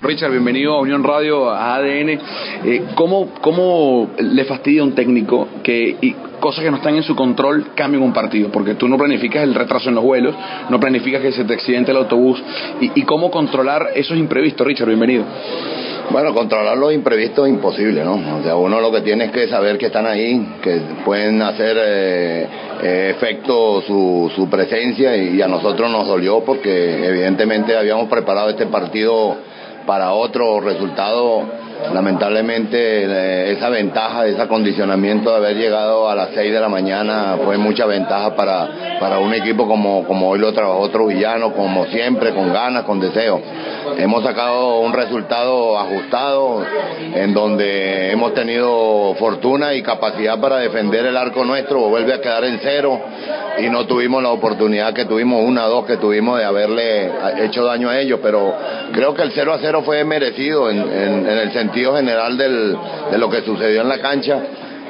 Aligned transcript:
Richard, 0.00 0.30
bienvenido 0.32 0.74
a 0.74 0.80
Unión 0.80 1.04
Radio, 1.04 1.48
a 1.50 1.76
ADN. 1.76 2.18
Eh, 2.64 2.82
¿cómo, 2.96 3.34
¿Cómo 3.40 4.10
le 4.18 4.44
fastidia 4.44 4.82
a 4.82 4.84
un 4.84 4.96
técnico 4.96 5.46
que 5.62 5.96
y 6.00 6.16
cosas 6.40 6.64
que 6.64 6.70
no 6.70 6.78
están 6.78 6.96
en 6.96 7.04
su 7.04 7.14
control 7.14 7.66
cambien 7.76 8.02
un 8.02 8.12
partido? 8.12 8.50
Porque 8.50 8.74
tú 8.74 8.88
no 8.88 8.98
planificas 8.98 9.44
el 9.44 9.54
retraso 9.54 9.90
en 9.90 9.94
los 9.94 10.02
vuelos, 10.02 10.34
no 10.70 10.80
planificas 10.80 11.22
que 11.22 11.30
se 11.32 11.44
te 11.44 11.54
accidente 11.54 11.92
el 11.92 11.98
autobús. 11.98 12.42
¿Y, 12.80 12.90
y 13.00 13.02
cómo 13.02 13.30
controlar 13.30 13.90
esos 13.94 14.18
imprevistos? 14.18 14.66
Richard, 14.66 14.88
bienvenido. 14.88 15.24
Bueno, 16.10 16.32
controlar 16.32 16.78
los 16.78 16.92
imprevistos 16.94 17.46
es 17.46 17.54
imposible, 17.54 18.02
¿no? 18.02 18.14
O 18.14 18.42
sea, 18.42 18.56
uno 18.56 18.80
lo 18.80 18.90
que 18.90 19.02
tiene 19.02 19.26
es 19.26 19.30
que 19.30 19.46
saber 19.46 19.76
que 19.76 19.86
están 19.86 20.06
ahí, 20.06 20.56
que 20.62 20.80
pueden 21.04 21.42
hacer 21.42 21.76
eh, 21.78 22.46
eh, 22.82 23.14
efecto 23.14 23.82
su, 23.82 24.32
su 24.34 24.48
presencia 24.48 25.14
y 25.16 25.42
a 25.42 25.48
nosotros 25.48 25.90
nos 25.90 26.06
dolió 26.06 26.40
porque 26.40 27.06
evidentemente 27.06 27.76
habíamos 27.76 28.08
preparado 28.08 28.48
este 28.48 28.66
partido 28.66 29.36
para 29.86 30.12
otro 30.12 30.60
resultado 30.60 31.46
lamentablemente 31.92 32.76
eh, 32.76 33.52
esa 33.52 33.68
ventaja, 33.68 34.26
ese 34.26 34.42
acondicionamiento 34.42 35.30
de 35.30 35.36
haber 35.36 35.56
llegado 35.56 36.08
a 36.08 36.14
las 36.14 36.30
6 36.34 36.52
de 36.52 36.60
la 36.60 36.68
mañana 36.68 37.38
fue 37.44 37.56
mucha 37.56 37.86
ventaja 37.86 38.34
para, 38.34 38.98
para 39.00 39.18
un 39.18 39.32
equipo 39.32 39.66
como, 39.66 40.04
como 40.04 40.28
hoy 40.28 40.38
lo 40.38 40.52
trabajó 40.52 40.88
Trujillano, 40.90 41.52
como 41.52 41.86
siempre, 41.86 42.34
con 42.34 42.52
ganas, 42.52 42.84
con 42.84 43.00
deseo. 43.00 43.40
Hemos 43.96 44.22
sacado 44.22 44.80
un 44.80 44.92
resultado 44.92 45.78
ajustado 45.78 46.64
en 47.14 47.32
donde 47.32 48.12
hemos 48.12 48.34
tenido 48.34 49.14
fortuna 49.18 49.74
y 49.74 49.82
capacidad 49.82 50.38
para 50.40 50.58
defender 50.58 51.06
el 51.06 51.16
arco 51.16 51.44
nuestro, 51.44 51.80
vuelve 51.88 52.12
a 52.14 52.20
quedar 52.20 52.44
en 52.44 52.58
cero 52.62 53.00
y 53.58 53.68
no 53.70 53.86
tuvimos 53.86 54.22
la 54.22 54.30
oportunidad 54.30 54.92
que 54.92 55.04
tuvimos, 55.04 55.42
una 55.42 55.66
o 55.66 55.70
dos 55.70 55.86
que 55.86 55.96
tuvimos 55.96 56.38
de 56.38 56.44
haberle 56.44 57.10
hecho 57.44 57.64
daño 57.64 57.88
a 57.88 57.98
ellos, 57.98 58.20
pero 58.22 58.54
creo 58.92 59.14
que 59.14 59.22
el 59.22 59.32
0 59.32 59.52
a 59.52 59.58
0 59.58 59.82
fue 59.84 60.04
merecido 60.04 60.70
en, 60.70 60.78
en, 60.78 61.26
el 61.26 61.52
sentido 61.52 61.96
general 61.96 62.36
del, 62.36 62.76
de 63.10 63.18
lo 63.18 63.30
que 63.30 63.42
sucedió 63.42 63.82
en 63.82 63.88
la 63.88 64.00
cancha 64.00 64.42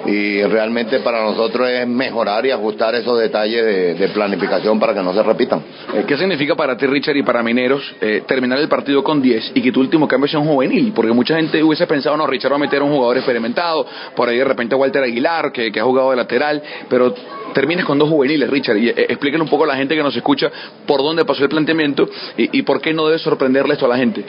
y 0.06 0.42
realmente 0.44 1.00
para 1.00 1.22
nosotros 1.22 1.68
es 1.68 1.86
mejorar 1.86 2.46
y 2.46 2.50
ajustar 2.50 2.94
esos 2.94 3.18
detalles 3.18 3.64
de, 3.64 3.94
de 3.94 4.08
planificación 4.08 4.78
para 4.78 4.94
que 4.94 5.02
no 5.02 5.12
se 5.12 5.22
repitan. 5.22 5.62
Eh, 5.94 6.04
¿Qué 6.06 6.16
significa 6.16 6.54
para 6.54 6.76
ti, 6.76 6.86
Richard, 6.86 7.16
y 7.16 7.22
para 7.22 7.42
Mineros 7.42 7.82
eh, 8.00 8.22
terminar 8.26 8.58
el 8.58 8.68
partido 8.68 9.02
con 9.02 9.20
10 9.20 9.52
y 9.54 9.60
que 9.60 9.72
tu 9.72 9.80
último 9.80 10.06
cambio 10.06 10.28
sea 10.28 10.40
un 10.40 10.48
juvenil? 10.48 10.92
Porque 10.94 11.12
mucha 11.12 11.36
gente 11.36 11.62
hubiese 11.62 11.86
pensado, 11.86 12.16
no, 12.16 12.26
Richard 12.26 12.52
va 12.52 12.56
a 12.56 12.60
meter 12.60 12.80
a 12.80 12.84
un 12.84 12.92
jugador 12.92 13.16
experimentado, 13.16 13.86
por 14.14 14.28
ahí 14.28 14.38
de 14.38 14.44
repente 14.44 14.74
Walter 14.74 15.02
Aguilar, 15.02 15.52
que, 15.52 15.72
que 15.72 15.80
ha 15.80 15.84
jugado 15.84 16.10
de 16.10 16.16
lateral, 16.16 16.62
pero 16.88 17.14
termines 17.54 17.84
con 17.84 17.98
dos 17.98 18.08
juveniles, 18.08 18.48
Richard, 18.50 18.76
y 18.76 18.88
eh, 18.88 18.94
explíquenle 19.08 19.44
un 19.44 19.50
poco 19.50 19.64
a 19.64 19.66
la 19.66 19.76
gente 19.76 19.94
que 19.94 20.02
nos 20.02 20.16
escucha 20.16 20.50
por 20.86 21.02
dónde 21.02 21.24
pasó 21.24 21.42
el 21.42 21.48
planteamiento 21.48 22.08
y, 22.36 22.58
y 22.58 22.62
por 22.62 22.80
qué 22.80 22.92
no 22.92 23.06
debe 23.06 23.18
sorprenderle 23.18 23.74
esto 23.74 23.86
a 23.86 23.88
la 23.88 23.96
gente. 23.96 24.24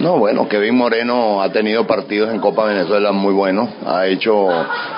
No, 0.00 0.18
bueno, 0.18 0.48
Kevin 0.48 0.76
Moreno 0.76 1.42
ha 1.42 1.50
tenido 1.50 1.86
partidos 1.86 2.32
en 2.32 2.40
Copa 2.40 2.64
Venezuela 2.64 3.12
muy 3.12 3.32
buenos, 3.32 3.68
ha 3.86 4.06
hecho 4.06 4.48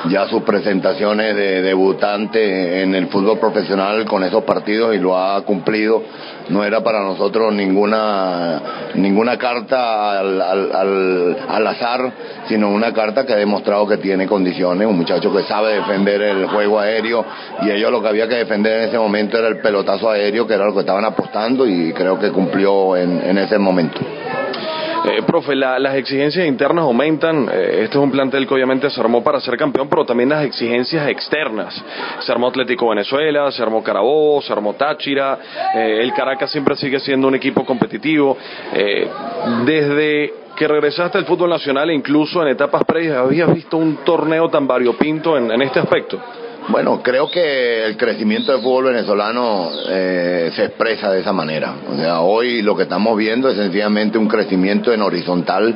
ya 0.08 0.28
sus 0.28 0.42
presentaciones 0.42 1.36
de 1.36 1.62
debutante 1.62 2.82
en 2.82 2.94
el 2.94 3.06
fútbol 3.08 3.38
profesional 3.38 4.04
con 4.04 4.22
esos 4.24 4.44
partidos 4.44 4.94
y 4.94 4.98
lo 4.98 5.16
ha 5.16 5.42
cumplido. 5.44 6.02
No 6.48 6.64
era 6.64 6.82
para 6.82 7.00
nosotros 7.00 7.54
ninguna 7.54 8.90
ninguna 8.94 9.38
carta 9.38 10.18
al, 10.18 10.40
al, 10.40 10.72
al, 10.72 11.36
al 11.48 11.66
azar, 11.66 12.12
sino 12.48 12.70
una 12.70 12.92
carta 12.92 13.24
que 13.24 13.32
ha 13.32 13.36
demostrado 13.36 13.86
que 13.86 13.98
tiene 13.98 14.26
condiciones, 14.26 14.86
un 14.88 14.96
muchacho 14.96 15.32
que 15.32 15.44
sabe 15.44 15.74
defender 15.74 16.20
el 16.22 16.46
juego 16.46 16.80
aéreo 16.80 17.24
y 17.62 17.70
ellos 17.70 17.90
lo 17.90 18.02
que 18.02 18.08
había 18.08 18.28
que 18.28 18.36
defender 18.36 18.82
en 18.82 18.88
ese 18.88 18.98
momento 18.98 19.38
era 19.38 19.48
el 19.48 19.58
pelotazo 19.58 20.10
aéreo, 20.10 20.46
que 20.46 20.54
era 20.54 20.64
lo 20.64 20.74
que 20.74 20.80
estaban 20.80 21.04
apostando 21.04 21.66
y 21.66 21.92
creo 21.92 22.18
que 22.18 22.30
cumplió 22.30 22.96
en, 22.96 23.20
en 23.22 23.38
ese 23.38 23.58
momento. 23.58 24.00
Eh, 25.02 25.22
profe, 25.22 25.54
la, 25.54 25.78
las 25.78 25.94
exigencias 25.94 26.46
internas 26.46 26.84
aumentan. 26.84 27.48
Eh, 27.50 27.84
este 27.84 27.96
es 27.96 28.02
un 28.02 28.10
plantel 28.10 28.46
que 28.46 28.52
obviamente 28.52 28.90
se 28.90 29.00
armó 29.00 29.24
para 29.24 29.40
ser 29.40 29.56
campeón, 29.56 29.88
pero 29.88 30.04
también 30.04 30.28
las 30.28 30.44
exigencias 30.44 31.08
externas. 31.08 31.82
Se 32.18 32.30
armó 32.30 32.48
Atlético 32.48 32.90
Venezuela, 32.90 33.50
se 33.50 33.62
armó 33.62 33.82
Carabobo, 33.82 34.42
se 34.42 34.52
armó 34.52 34.74
Táchira. 34.74 35.38
Eh, 35.74 36.00
el 36.02 36.12
Caracas 36.12 36.50
siempre 36.50 36.76
sigue 36.76 37.00
siendo 37.00 37.28
un 37.28 37.34
equipo 37.34 37.64
competitivo. 37.64 38.36
desde 39.64 40.34
que 40.56 40.68
regresaste 40.68 41.16
al 41.16 41.24
fútbol 41.24 41.48
nacional 41.48 41.90
incluso 41.90 42.42
en 42.42 42.48
etapas 42.48 42.84
previas, 42.84 43.16
¿habías 43.16 43.52
visto 43.54 43.78
un 43.78 43.98
torneo 44.04 44.50
tan 44.50 44.66
variopinto 44.66 45.38
en, 45.38 45.50
en 45.50 45.62
este 45.62 45.78
aspecto? 45.78 46.20
Bueno, 46.70 47.02
creo 47.02 47.28
que 47.28 47.84
el 47.84 47.96
crecimiento 47.96 48.52
del 48.52 48.60
fútbol 48.60 48.84
venezolano 48.84 49.70
eh, 49.88 50.52
se 50.54 50.66
expresa 50.66 51.10
de 51.10 51.18
esa 51.18 51.32
manera. 51.32 51.74
O 51.92 51.96
sea, 51.96 52.20
hoy 52.20 52.62
lo 52.62 52.76
que 52.76 52.84
estamos 52.84 53.16
viendo 53.16 53.48
es 53.48 53.56
sencillamente 53.56 54.18
un 54.18 54.28
crecimiento 54.28 54.92
en 54.92 55.02
horizontal 55.02 55.74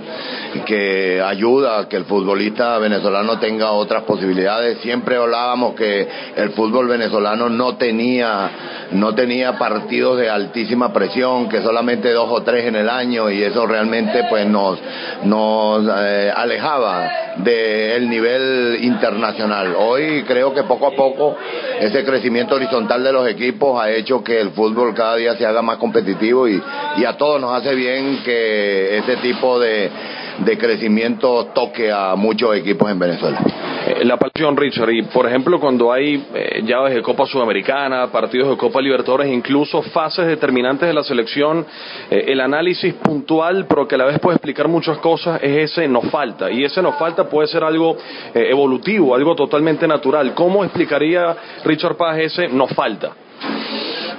que 0.65 1.21
ayuda 1.21 1.81
a 1.81 1.88
que 1.88 1.97
el 1.97 2.05
futbolista 2.05 2.78
venezolano 2.78 3.41
tenga 3.41 3.72
otras 3.72 4.05
posibilidades. 4.05 4.78
Siempre 4.82 5.16
hablábamos 5.16 5.75
que 5.75 6.09
el 6.37 6.50
fútbol 6.50 6.87
venezolano 6.87 7.49
no 7.49 7.76
tenía, 7.76 8.50
no 8.93 9.16
tenía 9.16 9.59
partidos 9.59 10.19
de 10.19 10.31
altísima 10.31 10.93
presión, 10.93 11.49
que 11.49 11.61
solamente 11.61 12.12
dos 12.12 12.28
o 12.31 12.43
tres 12.44 12.66
en 12.66 12.76
el 12.76 12.88
año 12.88 13.31
y 13.31 13.43
eso 13.43 13.66
realmente 13.66 14.26
pues 14.31 14.47
nos, 14.47 14.78
nos 15.25 15.84
eh, 15.93 16.32
alejaba 16.32 17.11
del 17.38 18.09
nivel 18.09 18.78
internacional. 18.81 19.75
Hoy 19.76 20.22
creo 20.22 20.55
que 20.55 20.62
poco 20.62 20.84
a 20.87 20.97
poco 20.97 21.37
ese 21.81 22.05
crecimiento 22.05 22.55
horizontal 22.55 23.03
de 23.03 23.12
los 23.12 23.28
equipos 23.28 23.81
ha 23.81 23.91
hecho 23.91 24.22
que 24.22 24.41
el 24.41 24.50
fútbol 24.50 24.95
cada 24.95 25.17
día 25.17 25.37
se 25.37 25.47
haga 25.47 25.62
más 25.62 25.78
competitivo 25.78 26.49
y, 26.49 26.62
y 26.97 27.05
a 27.05 27.17
todos 27.17 27.41
nos 27.41 27.55
hace 27.55 27.75
bien 27.75 28.22
que 28.25 28.99
ese 28.99 29.17
tipo 29.19 29.59
de, 29.59 29.91
de 30.39 30.59
crecimiento 30.59 31.47
toque 31.55 31.91
a 31.93 32.15
muchos 32.17 32.56
equipos 32.56 32.91
en 32.91 32.99
Venezuela. 32.99 33.64
Eh, 33.87 34.03
la 34.05 34.17
pasión, 34.17 34.56
Richard, 34.56 34.91
y 34.93 35.03
por 35.03 35.27
ejemplo 35.27 35.61
cuando 35.61 35.93
hay 35.93 36.25
eh, 36.34 36.62
llaves 36.65 36.95
de 36.95 37.03
Copa 37.03 37.27
Sudamericana, 37.27 38.06
partidos 38.11 38.49
de 38.49 38.56
Copa 38.56 38.81
Libertadores, 38.81 39.31
incluso 39.31 39.83
fases 39.83 40.27
determinantes 40.27 40.89
de 40.89 40.95
la 40.95 41.03
selección, 41.03 41.67
eh, 42.11 42.25
el 42.28 42.41
análisis 42.41 42.94
puntual, 42.94 43.67
pero 43.69 43.87
que 43.87 43.97
a 43.97 43.99
la 43.99 44.06
vez 44.06 44.19
puede 44.21 44.37
explicar 44.37 44.69
muchas 44.69 44.97
cosas, 44.99 45.39
es 45.43 45.73
ese 45.73 45.87
nos 45.87 46.06
falta. 46.11 46.50
Y 46.50 46.65
ese 46.65 46.81
nos 46.81 46.97
falta 46.97 47.28
puede 47.28 47.47
ser 47.49 47.62
algo 47.62 47.99
eh, 48.34 48.47
evolutivo, 48.49 49.15
algo 49.15 49.34
totalmente 49.34 49.87
natural. 49.87 50.33
¿Cómo 50.34 50.65
explicaría 50.65 51.37
Richard 51.65 51.97
Paz 51.97 52.19
ese 52.19 52.49
nos 52.49 52.71
falta? 52.71 53.12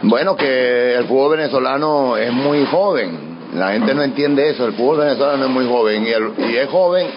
Bueno, 0.03 0.35
que 0.35 0.93
el 0.93 1.05
fútbol 1.05 1.37
venezolano 1.37 2.17
es 2.17 2.31
muy 2.31 2.63
joven. 2.65 3.35
La 3.55 3.71
gente 3.71 3.95
no 3.95 4.03
entiende 4.03 4.47
eso. 4.47 4.67
El 4.67 4.73
fútbol 4.73 4.99
venezolano 4.99 5.45
es 5.45 5.49
muy 5.49 5.65
joven 5.65 6.05
y, 6.05 6.09
el, 6.09 6.51
y 6.51 6.55
es 6.55 6.69
joven 6.69 7.07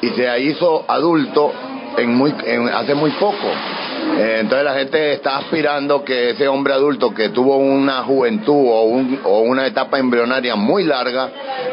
y 0.00 0.08
se 0.08 0.40
hizo 0.40 0.84
adulto 0.88 1.52
en 1.96 2.14
muy, 2.14 2.34
en, 2.44 2.68
hace 2.68 2.94
muy 2.94 3.10
poco. 3.12 3.46
Eh, 4.18 4.38
entonces 4.40 4.64
la 4.64 4.74
gente 4.74 5.12
está 5.14 5.38
aspirando 5.38 6.04
que 6.04 6.30
ese 6.30 6.48
hombre 6.48 6.74
adulto 6.74 7.14
que 7.14 7.30
tuvo 7.30 7.56
una 7.56 8.02
juventud 8.02 8.66
o, 8.68 8.82
un, 8.82 9.20
o, 9.24 9.40
una 9.40 9.66
etapa 9.66 9.98
embrionaria 9.98 10.54
muy 10.56 10.84
larga, 10.84 11.30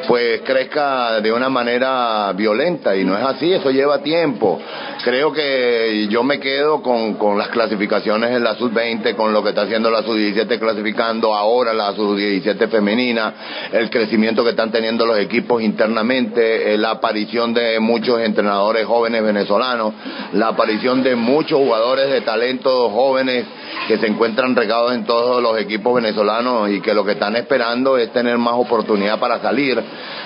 pues 0.08 0.42
crezca 0.42 1.20
de 1.22 1.32
una 1.32 1.50
manera 1.50 2.32
violenta 2.34 2.96
y 2.96 3.04
no 3.04 3.18
es 3.18 3.24
así, 3.24 3.52
eso 3.52 3.72
lleva 3.72 4.02
tiempo. 4.02 4.60
Creo 5.02 5.32
que 5.32 6.08
yo 6.10 6.24
me 6.24 6.42
quedo 6.42 6.82
con, 6.82 7.14
con 7.14 7.38
las 7.38 7.48
clasificaciones 7.48 8.32
en 8.32 8.44
la 8.44 8.56
sub-20, 8.56 9.16
con 9.16 9.32
lo 9.32 9.42
que 9.42 9.50
está 9.50 9.62
haciendo 9.62 9.90
la 9.90 10.04
sub-17 10.04 10.60
clasificando 10.60 11.34
ahora 11.34 11.74
la 11.74 11.94
sub-17 11.94 12.70
femenina, 12.70 13.34
el 13.72 13.90
crecimiento 13.90 14.44
que 14.44 14.50
están 14.50 14.72
teniendo 14.72 15.06
los 15.06 15.18
equipos 15.18 15.64
internamente, 15.64 16.74
eh, 16.74 16.78
la 16.78 16.92
aparición 16.92 17.54
de 17.54 17.80
muchos 17.80 18.20
entrenadores 18.20 18.86
jóvenes 18.86 19.24
venezolanos, 19.24 19.94
la 20.34 20.50
aparición 20.50 21.02
de 21.02 21.16
muchos 21.16 21.60
jugadores 21.60 22.12
de 22.12 22.20
talentos 22.20 22.92
jóvenes 22.92 23.46
que 23.88 23.98
se 23.98 24.08
encuentran 24.08 24.56
regados 24.56 24.94
en 24.94 25.06
todos 25.06 25.42
los 25.42 25.58
equipos 25.60 25.96
venezolanos 25.96 26.70
y 26.70 26.82
que 26.82 26.94
lo 26.94 27.06
que 27.06 27.14
están 27.14 27.38
esperando 27.38 27.98
es 27.98 28.12
tener 28.12 28.38
más 28.38 28.56
oportunidad 28.56 29.18
para 29.20 29.40
salir, 29.40 29.82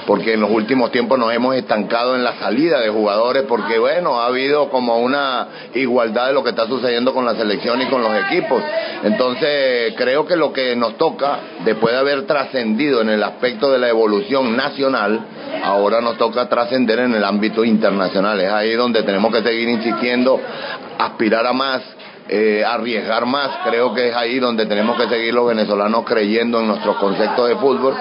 porque 0.07 0.33
en 0.33 0.41
los 0.41 0.49
últimos 0.49 0.91
tiempos 0.91 1.19
nos 1.19 1.31
hemos 1.31 1.55
estancado 1.55 2.15
en 2.15 2.23
la 2.23 2.33
salida 2.39 2.79
de 2.81 2.89
jugadores, 2.89 3.43
porque 3.47 3.77
bueno, 3.77 4.19
ha 4.19 4.25
habido 4.25 4.69
como 4.73 4.97
una 4.97 5.47
igualdad 5.75 6.27
de 6.27 6.33
lo 6.33 6.43
que 6.43 6.49
está 6.49 6.67
sucediendo 6.67 7.13
con 7.13 7.23
la 7.23 7.35
selección 7.35 7.81
y 7.81 7.85
con 7.85 8.01
los 8.01 8.11
equipos. 8.25 8.61
Entonces, 9.03 9.93
creo 9.95 10.25
que 10.25 10.35
lo 10.35 10.51
que 10.51 10.75
nos 10.75 10.97
toca, 10.97 11.39
después 11.63 11.93
de 11.93 11.99
haber 11.99 12.25
trascendido 12.25 13.01
en 13.01 13.09
el 13.09 13.23
aspecto 13.23 13.71
de 13.71 13.77
la 13.77 13.87
evolución 13.87 14.57
nacional, 14.57 15.21
ahora 15.63 16.01
nos 16.01 16.17
toca 16.17 16.49
trascender 16.49 16.99
en 16.99 17.13
el 17.13 17.23
ámbito 17.23 17.63
internacional. 17.63 18.41
Es 18.41 18.51
ahí 18.51 18.73
donde 18.73 19.03
tenemos 19.03 19.31
que 19.31 19.43
seguir 19.43 19.69
insistiendo, 19.69 20.39
aspirar 20.97 21.45
a 21.45 21.53
más 21.53 21.81
eh, 22.29 22.63
arriesgar 22.65 23.25
más. 23.25 23.49
Creo 23.65 23.93
que 23.93 24.09
es 24.09 24.15
ahí 24.15 24.39
donde 24.39 24.65
tenemos 24.65 24.97
que 24.97 25.07
seguir 25.09 25.33
los 25.33 25.47
venezolanos 25.47 26.05
creyendo 26.05 26.59
en 26.59 26.67
nuestros 26.67 26.95
conceptos 26.97 27.49
de 27.49 27.55
fútbol 27.57 27.95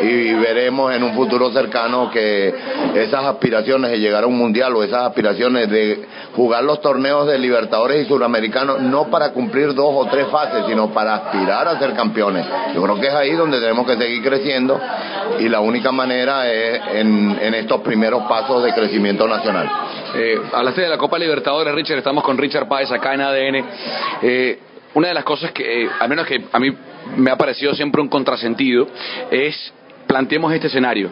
y 0.00 0.34
veremos 0.34 0.92
en 0.92 1.02
un 1.02 1.14
futuro 1.14 1.50
cercano 1.52 2.10
que 2.10 2.54
esas 2.94 3.24
aspiraciones 3.24 3.90
de 3.90 4.00
llegar 4.00 4.24
a 4.24 4.26
un 4.26 4.36
mundial 4.36 4.74
o 4.74 4.82
esas 4.82 5.04
aspiraciones 5.04 5.70
de 5.70 6.06
jugar 6.34 6.64
los 6.64 6.80
torneos 6.80 7.26
de 7.26 7.38
Libertadores 7.38 8.04
y 8.04 8.08
Suramericanos 8.08 8.80
no 8.80 9.08
para 9.08 9.30
cumplir 9.30 9.74
dos 9.74 9.92
o 9.94 10.06
tres 10.06 10.26
fases, 10.28 10.64
sino 10.66 10.92
para 10.92 11.14
aspirar 11.14 11.68
a 11.68 11.78
ser 11.78 11.94
campeones. 11.94 12.46
Yo 12.74 12.82
creo 12.82 13.00
que 13.00 13.06
es 13.06 13.14
ahí 13.14 13.32
donde 13.32 13.60
tenemos 13.60 13.86
que 13.86 13.96
seguir 13.96 14.22
creciendo 14.22 14.80
y 15.38 15.48
la 15.48 15.60
única 15.60 15.92
manera 15.92 16.50
es 16.50 16.80
en, 16.94 17.38
en 17.40 17.54
estos 17.54 17.80
primeros 17.82 18.24
pasos 18.24 18.62
de 18.64 18.72
crecimiento 18.72 19.26
nacional. 19.28 19.68
Eh, 20.14 20.40
hablaste 20.52 20.82
de 20.82 20.88
la 20.88 20.98
Copa 20.98 21.18
Libertadores, 21.18 21.74
Richard, 21.74 21.98
estamos 21.98 22.24
con 22.24 22.38
Richard 22.38 22.68
Páez 22.68 22.90
acá 22.90 23.14
en 23.14 23.20
ADN. 23.20 23.64
Eh, 24.22 24.58
una 24.94 25.08
de 25.08 25.14
las 25.14 25.24
cosas 25.24 25.52
que, 25.52 25.84
eh, 25.84 25.88
al 25.98 26.08
menos 26.08 26.26
que 26.26 26.44
a 26.50 26.58
mí 26.58 26.70
me 27.16 27.30
ha 27.30 27.36
parecido 27.36 27.74
siempre 27.74 28.00
un 28.00 28.08
contrasentido, 28.08 28.88
es 29.30 29.72
planteemos 30.08 30.52
este 30.52 30.66
escenario, 30.66 31.10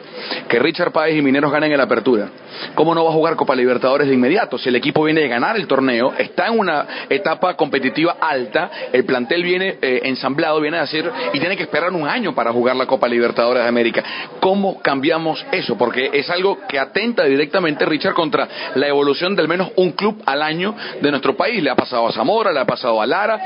que 0.49 0.59
Richard 0.59 0.91
Páez 0.91 1.17
y 1.17 1.23
Mineros 1.23 1.53
ganen 1.53 1.71
en 1.71 1.79
la 1.79 1.85
apertura. 1.85 2.29
¿Cómo 2.75 2.95
no 2.95 3.05
va 3.05 3.11
a 3.11 3.13
jugar 3.13 3.37
Copa 3.37 3.55
Libertadores 3.55 4.09
de 4.09 4.15
inmediato? 4.15 4.59
Si 4.59 4.71
el 4.71 4.77
equipo 4.77 5.05
viene 5.05 5.21
de 5.21 5.29
ganar 5.29 5.57
el 5.57 5.67
torneo, 5.67 6.15
está 6.17 6.47
en 6.47 6.59
una 6.59 6.87
etapa 7.09 7.55
competitiva 7.55 8.17
alta, 8.21 8.71
el 8.93 9.05
plantel 9.05 9.43
viene 9.43 9.77
eh, 9.83 10.01
ensamblado, 10.05 10.61
viene 10.61 10.79
a 10.79 10.83
decir, 10.83 11.09
y 11.33 11.39
tiene 11.39 11.57
que 11.57 11.65
esperar 11.65 11.93
un 11.93 12.09
año 12.09 12.35
para 12.35 12.53
jugar 12.53 12.75
la 12.77 12.87
Copa 12.87 13.07
Libertadores 13.07 13.63
de 13.63 13.69
América. 13.69 14.03
¿Cómo 14.41 14.81
cambiamos 14.81 15.45
eso? 15.53 15.77
Porque 15.77 16.11
es 16.13 16.31
algo 16.31 16.59
que 16.67 16.79
atenta 16.79 17.25
directamente, 17.25 17.85
Richard, 17.85 18.15
contra 18.15 18.49
la 18.75 18.89
evolución 18.89 19.37
de 19.37 19.43
al 19.43 19.49
menos 19.49 19.71
un 19.77 19.93
club 19.93 20.23
al 20.25 20.43
año 20.43 20.75
de 21.01 21.11
nuestro 21.11 21.37
país. 21.37 21.63
Le 21.63 21.71
ha 21.71 21.77
pasado 21.77 22.09
a 22.09 22.13
Zamora, 22.13 22.53
le 22.53 22.61
ha 22.61 22.65
pasado 22.65 23.01
a 23.03 23.07
Lara, 23.07 23.39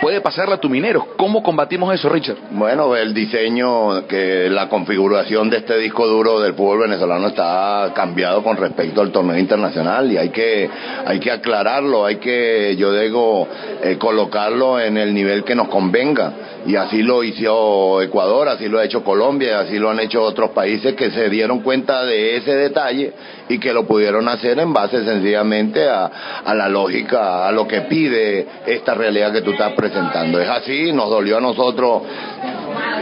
puede 0.00 0.20
pasarle 0.20 0.54
a 0.54 0.58
tu 0.58 0.68
Mineros. 0.68 1.04
¿Cómo 1.16 1.42
combatimos 1.42 1.92
eso, 1.92 2.08
Richard? 2.08 2.36
Bueno, 2.50 2.94
el 2.94 3.12
diseño 3.12 4.06
que 4.06 4.48
la 4.48 4.68
configuración 4.92 5.48
de 5.48 5.56
este 5.56 5.78
disco 5.78 6.06
duro 6.06 6.38
del 6.38 6.52
fútbol 6.52 6.80
venezolano 6.80 7.28
está 7.28 7.92
cambiado 7.94 8.42
con 8.42 8.58
respecto 8.58 9.00
al 9.00 9.10
torneo 9.10 9.38
internacional 9.38 10.12
y 10.12 10.18
hay 10.18 10.28
que 10.28 10.68
hay 11.06 11.18
que 11.18 11.30
aclararlo, 11.30 12.04
hay 12.04 12.16
que 12.16 12.76
yo 12.76 12.92
digo 12.92 13.48
eh, 13.82 13.96
colocarlo 13.98 14.78
en 14.78 14.98
el 14.98 15.14
nivel 15.14 15.44
que 15.44 15.54
nos 15.54 15.68
convenga 15.68 16.32
y 16.66 16.76
así 16.76 17.02
lo 17.02 17.24
hizo 17.24 18.02
Ecuador, 18.02 18.48
así 18.48 18.68
lo 18.68 18.78
ha 18.78 18.84
hecho 18.84 19.02
Colombia, 19.02 19.60
así 19.60 19.78
lo 19.78 19.88
han 19.88 19.98
hecho 19.98 20.22
otros 20.22 20.50
países 20.50 20.94
que 20.94 21.10
se 21.10 21.30
dieron 21.30 21.60
cuenta 21.60 22.04
de 22.04 22.36
ese 22.36 22.54
detalle 22.54 23.14
y 23.48 23.58
que 23.58 23.72
lo 23.72 23.86
pudieron 23.86 24.28
hacer 24.28 24.58
en 24.58 24.74
base 24.74 25.04
sencillamente 25.04 25.88
a, 25.88 26.10
a 26.44 26.54
la 26.54 26.68
lógica, 26.68 27.48
a 27.48 27.52
lo 27.52 27.66
que 27.66 27.80
pide 27.82 28.46
esta 28.66 28.92
realidad 28.92 29.32
que 29.32 29.40
tú 29.40 29.52
estás 29.52 29.72
presentando. 29.72 30.38
Es 30.38 30.48
así, 30.48 30.92
nos 30.92 31.08
dolió 31.08 31.38
a 31.38 31.40
nosotros 31.40 32.02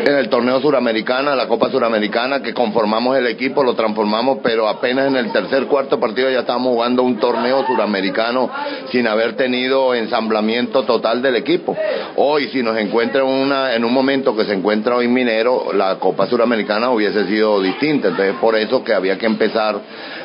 en 0.07 0.17
el 0.17 0.29
torneo 0.29 0.61
suramericana, 0.61 1.35
la 1.35 1.47
Copa 1.47 1.71
Suramericana, 1.71 2.43
que 2.43 2.55
conformamos 2.55 3.17
el 3.17 3.27
equipo, 3.27 3.63
lo 3.63 3.75
transformamos, 3.75 4.39
pero 4.43 4.69
apenas 4.69 5.09
en 5.09 5.17
el 5.17 5.33
tercer, 5.33 5.67
cuarto 5.67 6.01
partido 6.01 6.31
ya 6.31 6.41
estábamos 6.41 6.73
jugando 6.73 7.03
un 7.03 7.19
torneo 7.19 7.65
suramericano 7.67 8.51
sin 8.91 9.07
haber 9.07 9.37
tenido 9.37 9.95
ensamblamiento 9.95 10.85
total 10.85 11.23
del 11.23 11.37
equipo. 11.37 11.77
Hoy, 12.17 12.49
si 12.49 12.63
nos 12.63 12.77
encuentra 12.79 13.25
una, 13.25 13.75
en 13.75 13.85
un 13.85 13.93
momento 13.93 14.37
que 14.37 14.45
se 14.45 14.55
encuentra 14.55 14.97
hoy 14.97 15.09
Minero, 15.09 15.73
la 15.73 15.99
Copa 15.99 16.27
Suramericana 16.27 16.91
hubiese 16.91 17.27
sido 17.27 17.61
distinta. 17.61 18.09
Entonces, 18.09 18.37
por 18.41 18.57
eso 18.57 18.83
que 18.83 18.95
había 18.95 19.19
que 19.19 19.27
empezar 19.27 19.81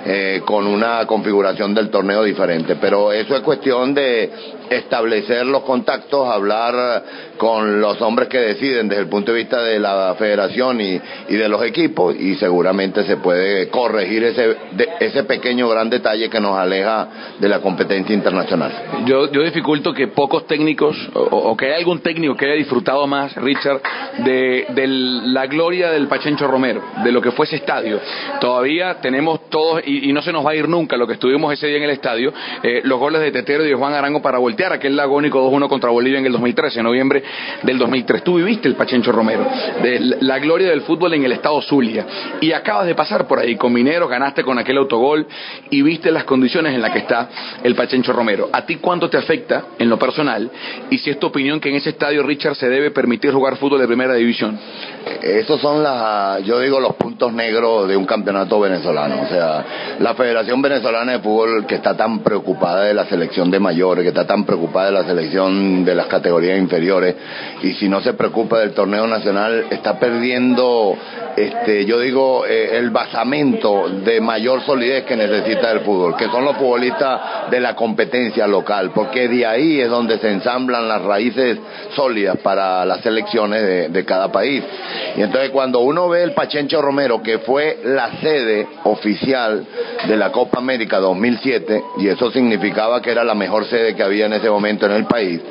eh, 0.06 0.42
con 0.45 0.68
una 0.68 1.06
configuración 1.07 1.74
del 1.74 1.89
torneo 1.89 2.24
diferente. 2.24 2.75
Pero 2.75 3.12
eso 3.12 3.36
es 3.36 3.42
cuestión 3.42 3.94
de 3.94 4.31
establecer 4.69 5.45
los 5.45 5.63
contactos, 5.63 6.27
hablar 6.27 7.03
con 7.38 7.81
los 7.81 8.01
hombres 8.01 8.29
que 8.29 8.39
deciden 8.39 8.88
desde 8.88 9.03
el 9.03 9.09
punto 9.09 9.31
de 9.31 9.39
vista 9.39 9.62
de 9.62 9.79
la 9.79 10.15
federación 10.17 10.79
y, 10.81 11.00
y 11.29 11.35
de 11.35 11.50
los 11.50 11.63
equipos 11.63 12.15
y 12.15 12.35
seguramente 12.35 13.03
se 13.03 13.17
puede 13.17 13.69
corregir 13.69 14.23
ese, 14.23 14.56
ese 15.00 15.23
pequeño 15.23 15.67
gran 15.69 15.89
detalle 15.89 16.29
que 16.29 16.39
nos 16.39 16.57
aleja 16.57 17.35
de 17.39 17.50
la 17.50 17.59
competencia 17.59 18.13
internacional. 18.13 18.71
Yo, 19.06 19.31
yo 19.31 19.44
dificulto 19.44 19.94
que 19.94 20.07
pocos 20.07 20.47
técnicos 20.47 20.95
o, 21.13 21.56
que 21.57 21.67
haya 21.67 21.77
algún 21.77 22.00
técnico 22.00 22.35
que 22.35 22.45
haya 22.45 22.56
disfrutado 22.56 23.06
más, 23.07 23.35
Richard, 23.35 23.81
de, 24.19 24.65
de 24.69 24.88
la 24.88 25.47
gloria 25.47 25.91
del 25.91 26.07
Pachencho 26.07 26.47
Romero, 26.47 26.81
de 27.03 27.12
lo 27.12 27.21
que 27.21 27.31
fue 27.31 27.45
ese 27.45 27.57
estadio. 27.57 28.00
Todavía 28.39 29.00
tenemos 29.01 29.50
todos, 29.50 29.81
y, 29.85 30.09
y 30.09 30.13
no 30.13 30.21
se 30.21 30.31
nos 30.31 30.45
va 30.45 30.51
a 30.51 30.56
ir 30.56 30.67
nunca 30.69 30.97
lo 30.97 31.07
que 31.07 31.13
estuvimos 31.13 31.53
ese 31.53 31.67
día 31.67 31.77
en 31.77 31.83
el 31.83 31.89
estadio, 31.91 32.33
eh, 32.63 32.81
los 32.83 33.00
goles 33.00 33.21
de 33.21 33.31
Tetero 33.31 33.65
y 33.65 33.69
de 33.69 33.75
Juan 33.75 33.94
Arango 33.94 34.21
para 34.21 34.38
voltear 34.55 34.71
aquel 34.71 34.97
agónico 34.97 35.51
2-1 35.51 35.67
contra 35.67 35.89
Bolivia 35.89 36.19
en 36.19 36.27
el 36.27 36.31
2013, 36.31 36.79
en 36.79 36.85
noviembre 36.85 37.21
del 37.63 37.77
2003. 37.77 38.23
Tú 38.23 38.35
viviste 38.35 38.69
el 38.69 38.75
Pachencho 38.75 39.11
Romero, 39.11 39.45
de 39.83 39.99
la 40.21 40.39
gloria 40.39 40.69
del 40.69 40.79
fútbol 40.81 41.13
en 41.13 41.25
el 41.25 41.33
estado 41.33 41.61
Zulia, 41.61 42.05
y 42.39 42.53
acabas 42.53 42.85
de 42.85 42.95
pasar 42.95 43.27
por 43.27 43.39
ahí 43.39 43.57
con 43.57 43.73
Mineros, 43.73 44.09
ganaste 44.09 44.45
con 44.45 44.57
aquel 44.57 44.77
autogol 44.77 45.27
y 45.69 45.81
viste 45.81 46.09
las 46.09 46.23
condiciones 46.23 46.73
en 46.73 46.81
las 46.81 46.91
que 46.91 46.99
está 46.99 47.27
el 47.63 47.75
Pachencho 47.75 48.13
Romero. 48.13 48.49
¿A 48.53 48.65
ti 48.65 48.77
cuánto 48.77 49.09
te 49.09 49.17
afecta 49.17 49.65
en 49.77 49.89
lo 49.89 49.99
personal? 49.99 50.49
Y 50.89 50.99
si 50.99 51.09
es 51.09 51.19
tu 51.19 51.27
opinión 51.27 51.59
que 51.59 51.67
en 51.67 51.75
ese 51.75 51.89
estadio, 51.89 52.23
Richard, 52.23 52.55
se 52.55 52.69
debe 52.69 52.91
permitir 52.91 53.33
jugar 53.33 53.57
fútbol 53.57 53.81
de 53.81 53.87
primera 53.87 54.13
división. 54.13 54.57
Esos 55.21 55.59
son 55.59 55.83
las, 55.83 56.43
yo 56.43 56.61
digo, 56.61 56.79
los 56.79 56.95
puntos 56.95 57.33
negros 57.33 57.89
de 57.89 57.97
un 57.97 58.05
campeonato 58.05 58.57
venezolano. 58.61 59.23
O 59.23 59.27
sea, 59.27 59.97
la 59.99 60.13
Federación 60.13 60.61
Venezolana 60.61 61.11
de 61.11 61.19
Fútbol 61.19 61.65
que 61.65 61.75
está 61.75 61.97
tan 61.97 62.19
preocupada 62.19 62.85
de 62.85 62.93
la 62.93 63.05
selección 63.05 63.51
de 63.51 63.59
mayores, 63.59 64.03
que 64.03 64.09
está 64.09 64.25
tan 64.25 64.44
preocupada 64.45 64.88
de 64.88 64.92
la 64.94 65.03
selección 65.03 65.83
de 65.83 65.95
las 65.95 66.07
categorías 66.07 66.57
inferiores, 66.57 67.15
y 67.62 67.74
si 67.74 67.89
no 67.89 68.01
se 68.01 68.13
preocupa 68.13 68.59
del 68.59 68.71
torneo 68.74 69.07
nacional, 69.07 69.65
está 69.69 70.00
perdiendo, 70.00 70.95
este, 71.36 71.86
yo 71.86 72.00
digo, 72.00 72.45
eh, 72.45 72.77
el 72.77 72.92
basamento 72.92 73.89
de 73.89 74.21
mayor 74.21 74.62
solidez 74.62 75.03
que 75.06 75.15
necesita 75.15 75.71
el 75.71 75.81
fútbol, 75.81 76.15
que 76.15 76.27
son 76.27 76.45
los 76.45 76.57
futbolistas 76.57 77.50
de 77.50 77.59
la 77.59 77.75
competencia 77.75 78.47
local, 78.47 78.92
porque 78.94 79.27
de 79.27 79.45
ahí 79.45 79.81
es 79.81 79.89
donde 79.89 80.18
se 80.19 80.31
ensamblan 80.31 80.88
las 80.88 81.01
raíces 81.01 81.57
sólidas 81.95 82.38
para 82.38 82.86
las 82.86 83.01
selecciones 83.01 83.62
de, 83.62 83.89
de 83.89 84.06
cada 84.06 84.31
país. 84.31 84.63
Y 85.18 85.21
entonces 85.21 85.50
cuando 85.51 85.80
uno 85.80 86.09
ve 86.09 86.24
el 86.24 86.33
Pachencho 86.33 86.81
Romero, 86.81 87.21
que 87.21 87.39
fue 87.39 87.80
la 87.83 88.12
sede 88.21 88.68
oficial 88.83 89.65
de 90.07 90.18
la 90.18 90.31
Copa 90.31 90.59
América 90.59 91.00
2007, 91.00 91.83
y 91.98 92.07
eso 92.07 92.31
significaba 92.31 93.01
que 93.01 93.12
era 93.12 93.24
la 93.24 93.36
mejor 93.36 93.65
sede 93.65 93.95
que 93.95 94.03
había 94.03 94.25
en 94.25 94.33
ese 94.35 94.49
momento 94.49 94.85
en 94.85 94.91
el 94.93 95.05
país, 95.05 95.41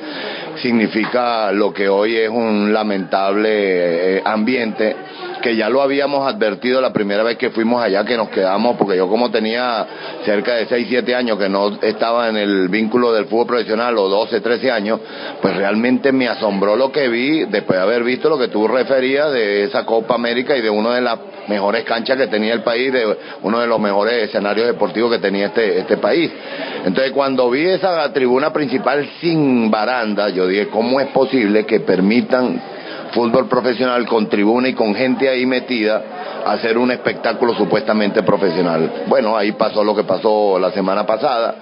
significa 0.56 1.52
lo 1.52 1.72
que 1.72 1.88
hoy 1.88 2.16
es 2.16 2.28
un 2.28 2.72
lamentable 2.72 4.16
eh, 4.16 4.22
ambiente 4.24 4.96
que 5.44 5.56
ya 5.56 5.68
lo 5.68 5.82
habíamos 5.82 6.26
advertido 6.26 6.80
la 6.80 6.90
primera 6.90 7.22
vez 7.22 7.36
que 7.36 7.50
fuimos 7.50 7.82
allá, 7.82 8.02
que 8.02 8.16
nos 8.16 8.30
quedamos, 8.30 8.78
porque 8.78 8.96
yo 8.96 9.08
como 9.08 9.30
tenía 9.30 9.86
cerca 10.24 10.54
de 10.54 10.64
6, 10.64 10.86
7 10.88 11.14
años 11.14 11.38
que 11.38 11.50
no 11.50 11.78
estaba 11.82 12.30
en 12.30 12.38
el 12.38 12.68
vínculo 12.70 13.12
del 13.12 13.26
fútbol 13.26 13.48
profesional, 13.48 13.98
o 13.98 14.08
12, 14.08 14.40
13 14.40 14.70
años, 14.70 15.00
pues 15.42 15.54
realmente 15.54 16.12
me 16.12 16.28
asombró 16.28 16.76
lo 16.76 16.90
que 16.90 17.08
vi, 17.08 17.44
después 17.44 17.78
de 17.78 17.82
haber 17.82 18.04
visto 18.04 18.30
lo 18.30 18.38
que 18.38 18.48
tú 18.48 18.66
referías 18.66 19.32
de 19.32 19.64
esa 19.64 19.84
Copa 19.84 20.14
América 20.14 20.56
y 20.56 20.62
de 20.62 20.70
una 20.70 20.94
de 20.94 21.02
las 21.02 21.18
mejores 21.46 21.84
canchas 21.84 22.16
que 22.16 22.28
tenía 22.28 22.54
el 22.54 22.62
país, 22.62 22.90
de 22.90 23.14
uno 23.42 23.60
de 23.60 23.66
los 23.66 23.78
mejores 23.78 24.22
escenarios 24.22 24.66
deportivos 24.66 25.12
que 25.12 25.18
tenía 25.18 25.48
este, 25.48 25.80
este 25.80 25.98
país. 25.98 26.32
Entonces 26.86 27.12
cuando 27.12 27.50
vi 27.50 27.66
esa 27.66 28.10
tribuna 28.14 28.50
principal 28.50 29.06
sin 29.20 29.70
baranda, 29.70 30.30
yo 30.30 30.46
dije, 30.46 30.68
¿cómo 30.68 31.00
es 31.00 31.08
posible 31.08 31.66
que 31.66 31.80
permitan 31.80 32.62
fútbol 33.14 33.48
profesional 33.48 34.04
con 34.06 34.28
tribuna 34.28 34.68
y 34.68 34.74
con 34.74 34.94
gente 34.94 35.28
ahí 35.28 35.46
metida 35.46 36.02
a 36.44 36.52
hacer 36.52 36.76
un 36.76 36.90
espectáculo 36.90 37.54
supuestamente 37.54 38.22
profesional. 38.22 39.04
Bueno, 39.06 39.36
ahí 39.36 39.52
pasó 39.52 39.82
lo 39.84 39.94
que 39.94 40.02
pasó 40.02 40.58
la 40.58 40.72
semana 40.72 41.06
pasada, 41.06 41.54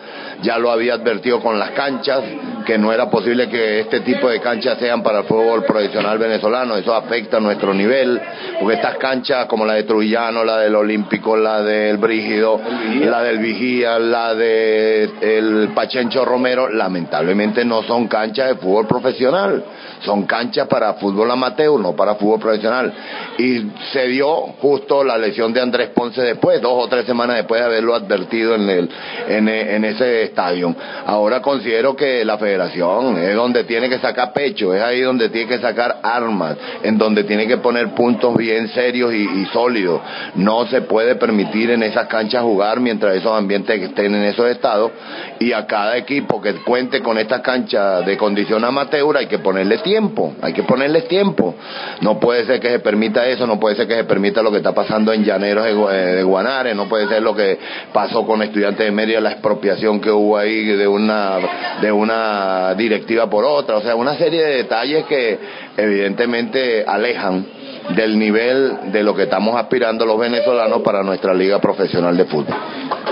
ya 0.43 0.59
lo 0.59 0.71
había 0.71 0.95
advertido 0.95 1.41
con 1.41 1.59
las 1.59 1.71
canchas, 1.71 2.23
que 2.67 2.79
no 2.79 2.93
era 2.93 3.11
posible 3.11 3.49
que 3.49 3.81
este 3.81 4.01
tipo 4.01 4.29
de 4.29 4.41
canchas 4.41 4.79
sean 4.79 5.03
para 5.03 5.21
el 5.21 5.25
fútbol 5.25 5.65
profesional 5.65 6.19
venezolano, 6.19 6.77
eso 6.77 6.95
afecta 6.95 7.37
a 7.37 7.41
nuestro 7.41 7.75
nivel, 7.75 8.21
porque 8.59 8.77
estas 8.77 8.97
canchas 8.97 9.47
como 9.47 9.67
la 9.67 9.75
de 9.75 9.85
Trujillano, 9.85 10.45
la 10.45 10.59
del 10.59 10.75
Olímpico, 10.75 11.37
la 11.37 11.63
del 11.63 11.99
Brígido, 11.99 12.61
la 13.05 13.23
del 13.23 13.39
Vigía, 13.39 13.99
la 13.99 14.35
de 14.35 15.11
el 15.21 15.69
Pachencho 15.75 16.25
Romero, 16.25 16.69
lamentablemente 16.69 17.65
no 17.65 17.83
son 17.83 18.09
canchas 18.09 18.49
de 18.49 18.55
fútbol 18.57 18.87
profesional, 18.87 19.63
son 20.05 20.25
canchas 20.25 20.69
para 20.69 20.95
fútbol 20.95 21.31
amateur, 21.31 21.79
no 21.81 21.95
para 21.95 22.15
fútbol 22.15 22.41
profesional. 22.41 22.93
Y 23.39 23.67
se 23.93 24.09
dio 24.09 24.29
justo 24.61 25.05
la 25.05 25.19
lesión 25.19 25.53
de 25.53 25.61
Andrés 25.61 25.91
Ponce 25.91 26.21
después, 26.23 26.61
dos 26.61 26.73
o 26.85 26.89
tres 26.89 27.07
semanas 27.07 27.37
después 27.37 27.61
de 27.61 27.67
haberlo 27.67 27.95
advertido 27.95 28.55
en, 28.55 28.69
el, 28.69 28.91
en, 29.29 29.85
ese 29.85 30.25
estadio. 30.25 30.75
Ahora 31.07 31.41
considero 31.41 31.97
que 31.97 32.25
la 32.25 32.39
federación 32.39 33.19
es 33.19 33.35
donde 33.35 33.65
tiene 33.65 33.89
que 33.89 33.99
sacar 33.99 34.33
pecho, 34.33 34.75
es 34.75 34.83
ahí 34.83 35.01
donde 35.01 35.29
tiene 35.29 35.49
que 35.49 35.59
sacar 35.59 36.01
armas, 36.03 36.57
en 36.83 36.99
donde 36.99 37.25
tiene 37.25 37.47
que 37.47 37.59
poner 37.59 37.95
puntos 37.95 38.37
bien 38.37 38.69
serios 38.69 39.13
y, 39.13 39.47
sólidos. 39.53 40.01
No 40.35 40.67
se 40.67 40.83
puede 40.83 41.17
permitir 41.17 41.71
en 41.71 41.83
esas 41.83 42.07
canchas 42.07 42.43
jugar 42.43 42.81
mientras 42.81 43.17
esos 43.17 43.37
ambientes 43.37 43.81
estén 43.81 44.15
en 44.15 44.23
esos 44.25 44.47
estados 44.47 44.93
y 45.39 45.53
a 45.53 45.67
cada 45.67 45.97
equipo 45.97 46.41
que 46.41 46.55
cuente 46.63 47.01
con 47.01 47.19
estas 47.19 47.41
canchas 47.41 48.05
de 48.07 48.17
condición 48.17 48.65
amateur 48.65 49.17
hay 49.17 49.27
que 49.27 49.39
ponerle 49.39 49.79
tiempo, 49.79 49.92
hay 50.41 50.53
que 50.53 50.63
ponerle 50.63 51.03
tiempo. 51.03 51.55
No 52.01 52.19
puede 52.19 52.45
ser 52.47 52.61
que 52.61 52.71
se 52.71 52.79
permita 52.79 53.27
eso, 53.27 53.47
no 53.47 53.59
puede 53.59 53.77
ser 53.77 53.87
que 53.87 53.95
se 53.95 54.05
permita 54.05 54.43
lo 54.43 54.51
que 54.51 54.59
está 54.59 54.73
pasando 54.73 55.13
en 55.13 55.25
Llaneros 55.25 55.65
de 55.65 56.23
Guanare, 56.23 56.75
no 56.75 56.89
puede 56.89 57.09
ser 57.09 57.23
lo 57.23 57.35
que 57.35 57.59
pasó 57.93 58.27
con 58.27 58.43
estudiantes 58.43 58.87
de 58.87 58.93
Mérida, 58.93 59.21
la 59.21 59.33
expropiación 59.33 60.01
que 60.01 60.11
hubo 60.11 60.37
ahí 60.37 60.65
de 60.65 60.89
una, 60.89 61.39
de 61.81 61.93
una 61.93 62.75
directiva 62.75 63.29
por 63.29 63.45
otra, 63.45 63.77
o 63.77 63.83
sea, 63.83 63.95
una 63.95 64.17
serie 64.17 64.43
de 64.43 64.57
detalles 64.57 65.05
que 65.07 65.39
evidentemente 65.77 66.85
alejan 66.87 67.47
del 67.91 68.19
nivel 68.19 68.93
de 68.93 69.03
lo 69.03 69.15
que 69.15 69.25
estamos 69.25 69.57
aspirando 69.57 70.07
los 70.07 70.19
venezolanos 70.19 70.83
para 70.83 71.03
nuestra 71.03 71.35
liga 71.35 71.61
profesional 71.61 72.17
de 72.17 72.25
fútbol. 72.25 72.57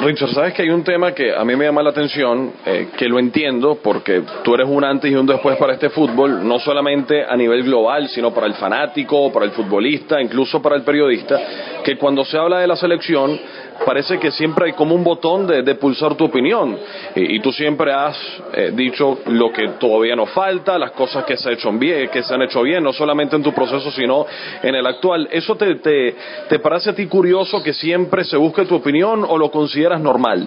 Richard, 0.02 0.30
sabes 0.30 0.54
que 0.54 0.62
hay 0.62 0.70
un 0.70 0.82
tema 0.82 1.12
que 1.12 1.34
a 1.34 1.44
mí 1.44 1.56
me 1.56 1.66
llama 1.66 1.82
la 1.82 1.90
atención, 1.90 2.52
eh, 2.64 2.88
que 2.96 3.06
lo 3.06 3.18
entiendo, 3.18 3.78
porque 3.82 4.22
tú 4.42 4.54
eres 4.54 4.66
un 4.68 4.82
antes 4.82 5.10
y 5.10 5.14
un 5.14 5.26
después 5.26 5.56
para 5.58 5.74
este 5.74 5.90
fútbol, 5.90 6.46
no 6.46 6.58
solamente 6.58 7.22
a 7.22 7.36
nivel 7.36 7.64
global, 7.64 8.08
sino 8.08 8.32
para 8.32 8.46
el 8.46 8.54
fanático, 8.54 9.30
para 9.30 9.44
el 9.44 9.50
futbolista, 9.50 10.20
incluso 10.20 10.62
para 10.62 10.76
el 10.76 10.82
periodista, 10.82 11.38
que 11.82 11.96
cuando 11.96 12.24
se 12.24 12.38
habla 12.38 12.58
de 12.58 12.66
la 12.66 12.76
selección, 12.76 13.38
parece 13.84 14.18
que 14.18 14.30
siempre 14.30 14.66
hay 14.66 14.72
como 14.72 14.94
un 14.94 15.04
botón 15.04 15.46
de, 15.46 15.74
pulsar 15.74 16.14
tu 16.14 16.24
opinión. 16.24 16.76
Y, 17.14 17.40
tú 17.40 17.52
siempre 17.52 17.92
has 17.92 18.16
eh, 18.52 18.72
dicho 18.74 19.20
lo 19.26 19.52
que 19.52 19.68
todavía 19.78 20.16
nos 20.16 20.30
falta, 20.30 20.78
las 20.78 20.92
cosas 20.92 21.24
que 21.24 21.36
se, 21.36 21.52
hecho 21.52 21.70
que 21.78 22.22
se 22.22 22.34
han 22.34 22.42
hecho 22.42 22.62
bien, 22.62 22.84
no 22.84 22.92
solamente 22.92 23.36
en 23.36 23.42
tu 23.42 23.52
proceso, 23.52 23.90
sino 23.90 24.26
en 24.62 24.74
el 24.74 24.86
actual. 24.86 25.28
¿Eso 25.30 25.56
te, 25.56 25.76
te, 25.76 26.14
te 26.48 26.58
parece 26.58 26.90
a 26.90 26.94
ti 26.94 27.06
curioso 27.06 27.62
que 27.62 27.72
siempre 27.72 28.24
se 28.24 28.36
busque 28.36 28.64
tu 28.64 28.74
opinión 28.74 29.24
o 29.26 29.38
lo 29.38 29.50
consideras 29.50 30.00
normal? 30.00 30.46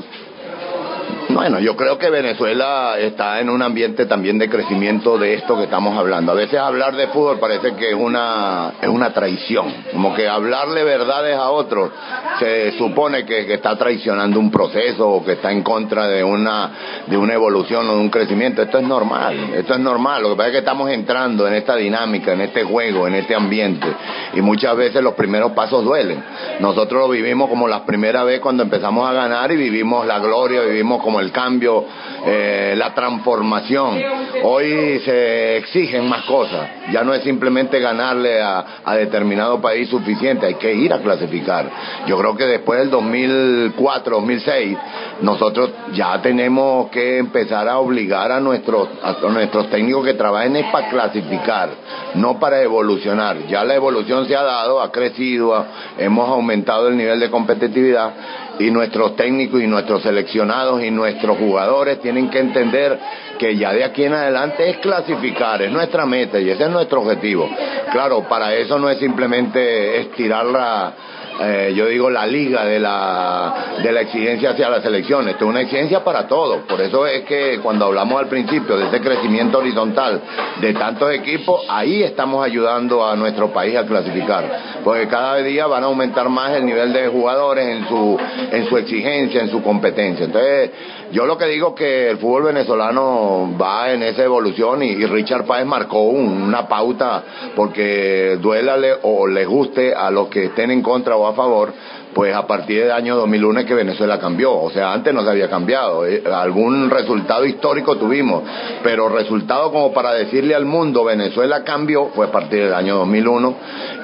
Bueno, 1.30 1.60
yo 1.60 1.76
creo 1.76 1.98
que 1.98 2.10
Venezuela 2.10 2.96
está 3.00 3.40
en 3.40 3.50
un 3.50 3.62
ambiente 3.62 4.06
también 4.06 4.38
de 4.38 4.50
crecimiento 4.50 5.18
de 5.18 5.34
esto 5.34 5.58
que 5.58 5.64
estamos 5.64 5.98
hablando. 5.98 6.32
A 6.32 6.36
veces 6.36 6.60
hablar 6.60 6.96
de 6.96 7.08
fútbol 7.08 7.40
parece 7.40 7.76
que 7.76 7.90
es 7.90 7.96
una, 7.96 8.74
es 8.82 8.90
una 8.90 9.14
traición, 9.14 9.74
como 9.92 10.14
que 10.14 10.28
hablarle 10.28 10.84
verdades 10.84 11.36
a 11.36 11.50
otros 11.50 11.92
se 12.40 12.72
supone 12.78 13.26
que, 13.26 13.54
está 13.54 13.78
traicionando 13.78 14.40
un 14.40 14.52
proceso 14.52 15.08
o 15.10 15.24
que 15.24 15.34
está 15.34 15.52
en 15.52 15.62
contra 15.62 16.08
de 16.08 16.24
una, 16.24 16.72
de 17.08 17.18
una 17.18 17.34
evolución 17.34 17.88
o 17.90 17.94
de 17.94 18.00
un 18.00 18.10
crecimiento. 18.10 18.62
Esto 18.62 18.80
es 18.80 18.84
normal, 18.84 19.54
esto 19.56 19.74
es 19.74 19.80
normal. 19.80 20.24
Lo 20.24 20.30
que 20.30 20.36
pasa 20.36 20.48
es 20.48 20.54
que 20.54 20.60
estamos 20.60 20.90
entrando 20.90 21.48
en 21.48 21.54
esta 21.54 21.76
dinámica, 21.76 22.34
en 22.34 22.42
este 22.42 22.64
juego, 22.64 23.08
en 23.08 23.16
este 23.16 23.36
ambiente 23.36 23.88
y 24.34 24.42
muchas 24.42 24.76
veces 24.76 25.02
los 25.04 25.14
primeros 25.14 25.52
pasos 25.52 25.84
duelen. 25.84 26.24
Nosotros 26.60 27.02
lo 27.02 27.10
vivimos 27.10 27.50
como 27.50 27.68
la 27.68 27.86
primera 27.86 28.24
vez 28.24 28.40
cuando 28.40 28.64
empezamos 28.64 29.08
a 29.08 29.14
ganar 29.14 29.52
y 29.52 29.56
vivimos 29.56 30.06
la 30.06 30.20
gloria, 30.20 30.62
vivimos 30.62 30.93
como 31.02 31.20
el 31.20 31.32
cambio, 31.32 31.86
eh, 32.26 32.74
la 32.78 32.94
transformación. 32.94 34.02
Hoy 34.44 35.00
se 35.06 35.58
exigen 35.58 36.08
más 36.08 36.24
cosas. 36.26 36.70
Ya 36.92 37.04
no 37.04 37.14
es 37.14 37.24
simplemente 37.24 37.80
ganarle 37.80 38.42
a, 38.42 38.66
a, 38.84 38.96
determinado 38.96 39.62
país 39.62 39.90
suficiente, 39.90 40.46
hay 40.46 40.56
que 40.56 40.74
ir 40.74 40.94
a 40.94 41.00
clasificar. 41.00 41.70
Yo 42.08 42.18
creo 42.18 42.36
que 42.36 42.46
después 42.46 42.80
del 42.80 42.90
2004, 42.90 44.16
2006, 44.16 44.78
nosotros 45.22 45.72
ya 45.94 46.22
tenemos 46.22 46.90
que 46.90 47.18
empezar 47.18 47.68
a 47.68 47.78
obligar 47.80 48.32
a 48.32 48.40
nuestros, 48.40 48.90
a 49.02 49.16
nuestros 49.30 49.70
técnicos 49.70 50.06
que 50.06 50.14
trabajen 50.14 50.56
es 50.56 50.66
para 50.72 50.90
clasificar, 50.90 51.70
no 52.16 52.40
para 52.40 52.62
evolucionar. 52.62 53.48
Ya 53.48 53.64
la 53.64 53.76
evolución 53.76 54.28
se 54.28 54.36
ha 54.36 54.44
dado, 54.44 54.82
ha 54.82 54.92
crecido, 54.92 55.66
hemos 55.98 56.30
aumentado 56.30 56.88
el 56.88 56.98
nivel 56.98 57.20
de 57.20 57.30
competitividad 57.30 58.14
y 58.60 58.70
nuestros 58.72 59.16
técnicos 59.16 59.62
y 59.62 59.68
nuestros 59.68 60.04
seleccionados 60.04 60.84
y 60.84 60.92
nuestros 60.92 61.38
jugadores 61.38 62.00
tienen 62.02 62.30
que 62.30 62.40
entender 62.40 63.00
que 63.40 63.56
ya 63.58 63.74
de 63.74 63.84
aquí 63.84 64.04
en 64.04 64.14
adelante 64.14 64.70
es 64.70 64.78
clasificar, 64.78 65.62
es 65.62 65.72
nuestra 65.72 66.06
meta 66.06 66.40
y 66.40 66.50
ese 66.50 66.66
es 66.66 66.70
nuestro 66.70 67.02
objetivo. 67.02 67.50
Claro, 67.92 68.28
para 68.28 68.54
eso 68.54 68.78
no 68.78 68.90
es 68.90 69.00
simplemente 69.00 70.02
estirar 70.02 70.46
la 70.46 70.94
eh, 71.42 71.74
yo 71.76 71.88
digo, 71.88 72.10
la 72.10 72.26
liga 72.26 72.64
de 72.66 72.80
la, 72.80 73.78
de 73.82 73.92
la 73.92 74.02
exigencia 74.02 74.52
hacia 74.52 74.70
la 74.70 74.82
selección. 74.82 75.28
Esto 75.28 75.46
es 75.46 75.50
una 75.50 75.62
exigencia 75.62 76.04
para 76.04 76.28
todos. 76.28 76.64
Por 76.64 76.80
eso 76.82 77.08
es 77.08 77.24
que 77.24 77.60
cuando 77.62 77.86
hablamos 77.86 78.20
al 78.20 78.28
principio 78.28 78.78
de 78.78 78.88
ese 78.88 79.02
crecimiento 79.02 79.58
horizontal 79.58 80.22
de 80.62 80.74
tantos 80.74 81.12
equipos, 81.12 81.66
ahí 81.70 82.04
estamos 82.04 82.46
ayudando 82.46 83.06
a 83.06 83.16
nuestro 83.16 83.52
país 83.52 83.76
a 83.76 83.86
clasificar. 83.86 84.80
Porque 84.84 85.08
cada 85.08 85.38
día 85.38 85.66
van 85.68 85.84
a 85.84 85.88
aumentar 85.88 86.30
más 86.30 86.52
el 86.56 86.66
nivel 86.66 86.94
de 86.94 87.08
jugadores 87.08 87.68
en 87.68 87.88
su, 87.88 88.20
en 88.52 88.68
su 88.68 88.78
exigencia, 88.78 89.42
en 89.42 89.50
su 89.50 89.62
competencia. 89.64 90.26
Entonces, 90.26 90.72
yo 91.14 91.28
lo 91.28 91.38
que 91.38 91.46
digo 91.46 91.76
que 91.76 92.10
el 92.10 92.18
fútbol 92.18 92.46
venezolano 92.46 93.56
va 93.62 93.94
en 93.94 94.02
esa 94.02 94.24
evolución 94.24 94.82
y, 94.82 95.06
Richard 95.06 95.46
Páez 95.46 95.66
marcó 95.66 96.02
una 96.02 96.68
pauta 96.68 97.24
porque 97.56 98.40
duélale 98.42 98.96
o 99.04 99.28
le 99.28 99.46
guste 99.46 99.94
a 99.94 100.10
los 100.10 100.28
que 100.30 100.46
estén 100.46 100.72
en 100.72 100.82
contra 100.82 101.16
o 101.16 101.28
a 101.28 101.34
favor, 101.34 101.72
pues 102.14 102.34
a 102.36 102.48
partir 102.48 102.84
del 102.84 102.92
año 102.92 103.16
2001 103.16 103.62
es 103.62 103.66
que 103.66 103.74
Venezuela 103.74 104.20
cambió. 104.20 104.54
O 104.54 104.70
sea, 104.72 104.94
antes 104.94 105.14
no 105.14 105.24
se 105.24 105.30
había 105.30 105.50
cambiado. 105.50 106.06
Eh, 106.06 106.24
algún 106.32 106.90
resultado 106.90 107.46
histórico 107.46 107.98
tuvimos, 107.98 108.44
pero 108.84 109.10
resultado 109.10 109.72
como 109.72 109.94
para 109.94 110.14
decirle 110.14 110.56
al 110.56 110.66
mundo 110.66 111.04
Venezuela 111.04 111.64
cambió 111.64 112.08
fue 112.16 112.28
a 112.28 112.32
partir 112.32 112.64
del 112.64 112.74
año 112.74 112.96
2001 112.98 113.56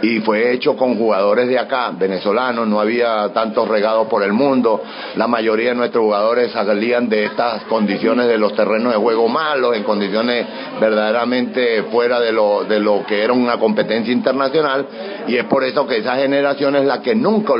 y 0.02 0.20
fue 0.20 0.52
hecho 0.54 0.76
con 0.76 0.98
jugadores 0.98 1.48
de 1.48 1.60
acá, 1.60 1.92
venezolanos, 1.92 2.68
no 2.68 2.80
había 2.80 3.32
tantos 3.34 3.68
regados 3.68 4.08
por 4.08 4.24
el 4.24 4.34
mundo. 4.34 4.82
La 5.16 5.28
mayoría 5.28 5.70
de 5.70 5.76
nuestros 5.76 6.04
jugadores 6.04 6.52
salían 6.52 7.10
de 7.10 7.26
estas 7.26 7.64
condiciones 7.64 8.28
de 8.28 8.38
los 8.38 8.56
terrenos 8.56 8.94
de 8.94 9.00
juego 9.00 9.28
malos, 9.28 9.76
en 9.76 9.84
condiciones 9.84 10.46
verdaderamente 10.80 11.84
fuera 11.84 12.20
de 12.20 12.32
lo, 12.32 12.64
de 12.64 12.80
lo 12.80 13.06
que 13.06 13.24
era 13.24 13.34
una 13.34 13.58
competencia 13.58 14.14
internacional 14.14 14.88
y 15.28 15.38
es 15.38 15.46
por 15.46 15.64
eso 15.64 15.86
que 15.86 15.98
esa 15.98 16.16
generación 16.16 16.76
es 16.76 16.86
la 16.86 17.02
que 17.02 17.16
nunca 17.16 17.54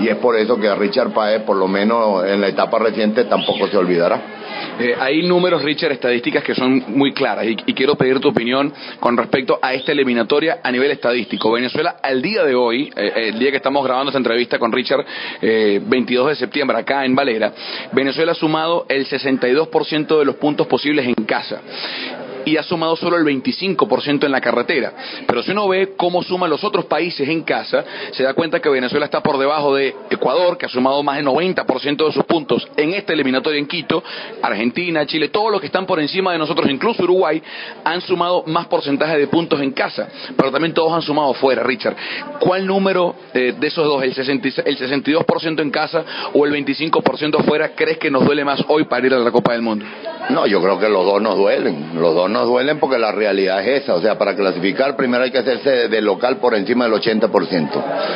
y 0.00 0.08
es 0.08 0.16
por 0.16 0.36
eso 0.36 0.58
que 0.58 0.68
a 0.68 0.74
Richard 0.74 1.12
Paez, 1.12 1.42
por 1.42 1.56
lo 1.56 1.68
menos 1.68 2.24
en 2.24 2.40
la 2.40 2.48
etapa 2.48 2.78
reciente, 2.78 3.24
tampoco 3.24 3.68
se 3.68 3.76
olvidará. 3.76 4.20
Eh, 4.78 4.94
hay 4.98 5.22
números, 5.22 5.62
Richard, 5.62 5.92
estadísticas 5.92 6.42
que 6.42 6.54
son 6.54 6.84
muy 6.88 7.12
claras 7.12 7.46
y, 7.46 7.56
quiero 7.72 7.94
pedir 7.94 8.20
tu 8.20 8.28
opinión 8.28 8.72
con 9.00 9.16
respecto 9.16 9.58
a 9.60 9.74
esta 9.74 9.92
eliminatoria 9.92 10.60
a 10.62 10.70
nivel 10.70 10.90
estadístico. 10.90 11.52
Venezuela, 11.52 11.96
al 12.02 12.22
día 12.22 12.44
de 12.44 12.54
hoy, 12.54 12.90
eh, 12.96 13.28
el 13.28 13.38
día 13.38 13.50
que 13.50 13.56
estamos 13.58 13.84
grabando 13.84 14.10
esta 14.10 14.18
entrevista 14.18 14.58
con 14.58 14.72
Richard, 14.72 15.04
22 15.40 16.26
eh, 16.26 16.30
de 16.30 16.36
septiembre, 16.36 16.78
acá 16.78 17.04
en 17.04 17.14
Valera, 17.14 17.52
Venezuela 17.92 18.32
ha 18.32 18.34
sumado 18.34 18.86
el 18.88 19.06
62% 19.06 20.18
de 20.18 20.24
los 20.24 20.36
puntos 20.36 20.66
posibles 20.66 21.06
en 21.06 21.14
casa 21.24 21.60
y 22.44 22.56
ha 22.56 22.62
sumado 22.62 22.96
solo 22.96 23.16
el 23.16 23.24
25% 23.24 24.24
en 24.24 24.32
la 24.32 24.40
carretera. 24.40 24.92
Pero 25.26 25.42
si 25.42 25.52
uno 25.52 25.68
ve 25.68 25.94
cómo 25.96 26.22
suman 26.22 26.50
los 26.50 26.64
otros 26.64 26.86
países 26.86 27.28
en 27.28 27.42
casa, 27.42 27.84
se 28.12 28.22
da 28.22 28.34
cuenta 28.34 28.60
que 28.60 28.68
Venezuela 28.68 29.06
está 29.06 29.22
por 29.22 29.38
debajo 29.38 29.74
de 29.74 29.94
Ecuador, 30.10 30.58
que 30.58 30.66
ha 30.66 30.68
sumado 30.68 31.02
más 31.02 31.16
del 31.16 31.26
90% 31.26 32.06
de 32.06 32.12
sus 32.12 32.24
puntos 32.24 32.68
en 32.76 32.94
esta 32.94 33.12
eliminatoria 33.12 33.58
en 33.58 33.66
Quito, 33.66 34.02
Argentina, 34.42 35.06
Chile, 35.06 35.28
todos 35.28 35.50
los 35.50 35.60
que 35.60 35.66
están 35.66 35.86
por 35.86 36.00
encima 36.00 36.32
de 36.32 36.38
nosotros, 36.38 36.68
incluso 36.70 37.02
Uruguay, 37.04 37.42
han 37.84 38.00
sumado 38.00 38.44
más 38.46 38.66
porcentaje 38.66 39.18
de 39.18 39.26
puntos 39.26 39.60
en 39.60 39.72
casa, 39.72 40.08
pero 40.36 40.50
también 40.50 40.74
todos 40.74 40.92
han 40.92 41.02
sumado 41.02 41.32
fuera, 41.34 41.62
Richard. 41.62 41.96
¿Cuál 42.40 42.66
número 42.66 43.14
eh, 43.34 43.54
de 43.58 43.66
esos 43.66 43.86
dos, 43.86 44.02
el, 44.02 44.14
62% 44.14 45.60
en 45.60 45.70
casa 45.70 46.04
o 46.32 46.46
el 46.46 46.52
25% 46.52 47.44
fuera, 47.44 47.74
crees 47.74 47.98
que 47.98 48.10
nos 48.10 48.24
duele 48.24 48.44
más 48.44 48.64
hoy 48.68 48.84
para 48.84 49.06
ir 49.06 49.14
a 49.14 49.18
la 49.18 49.30
Copa 49.30 49.52
del 49.52 49.62
Mundo? 49.62 49.84
No, 50.30 50.46
yo 50.46 50.62
creo 50.62 50.78
que 50.78 50.88
los 50.88 51.04
dos 51.04 51.20
nos 51.20 51.36
duelen, 51.36 51.90
los 51.94 52.14
dos 52.14 52.30
nos 52.32 52.46
duelen 52.46 52.78
porque 52.78 52.98
la 52.98 53.12
realidad 53.12 53.60
es 53.60 53.82
esa. 53.82 53.94
O 53.94 54.00
sea, 54.00 54.18
para 54.18 54.34
clasificar 54.34 54.96
primero 54.96 55.24
hay 55.24 55.30
que 55.30 55.38
hacerse 55.38 55.88
de 55.88 56.00
local 56.00 56.38
por 56.38 56.54
encima 56.54 56.84
del 56.84 56.94
80%. 56.94 57.70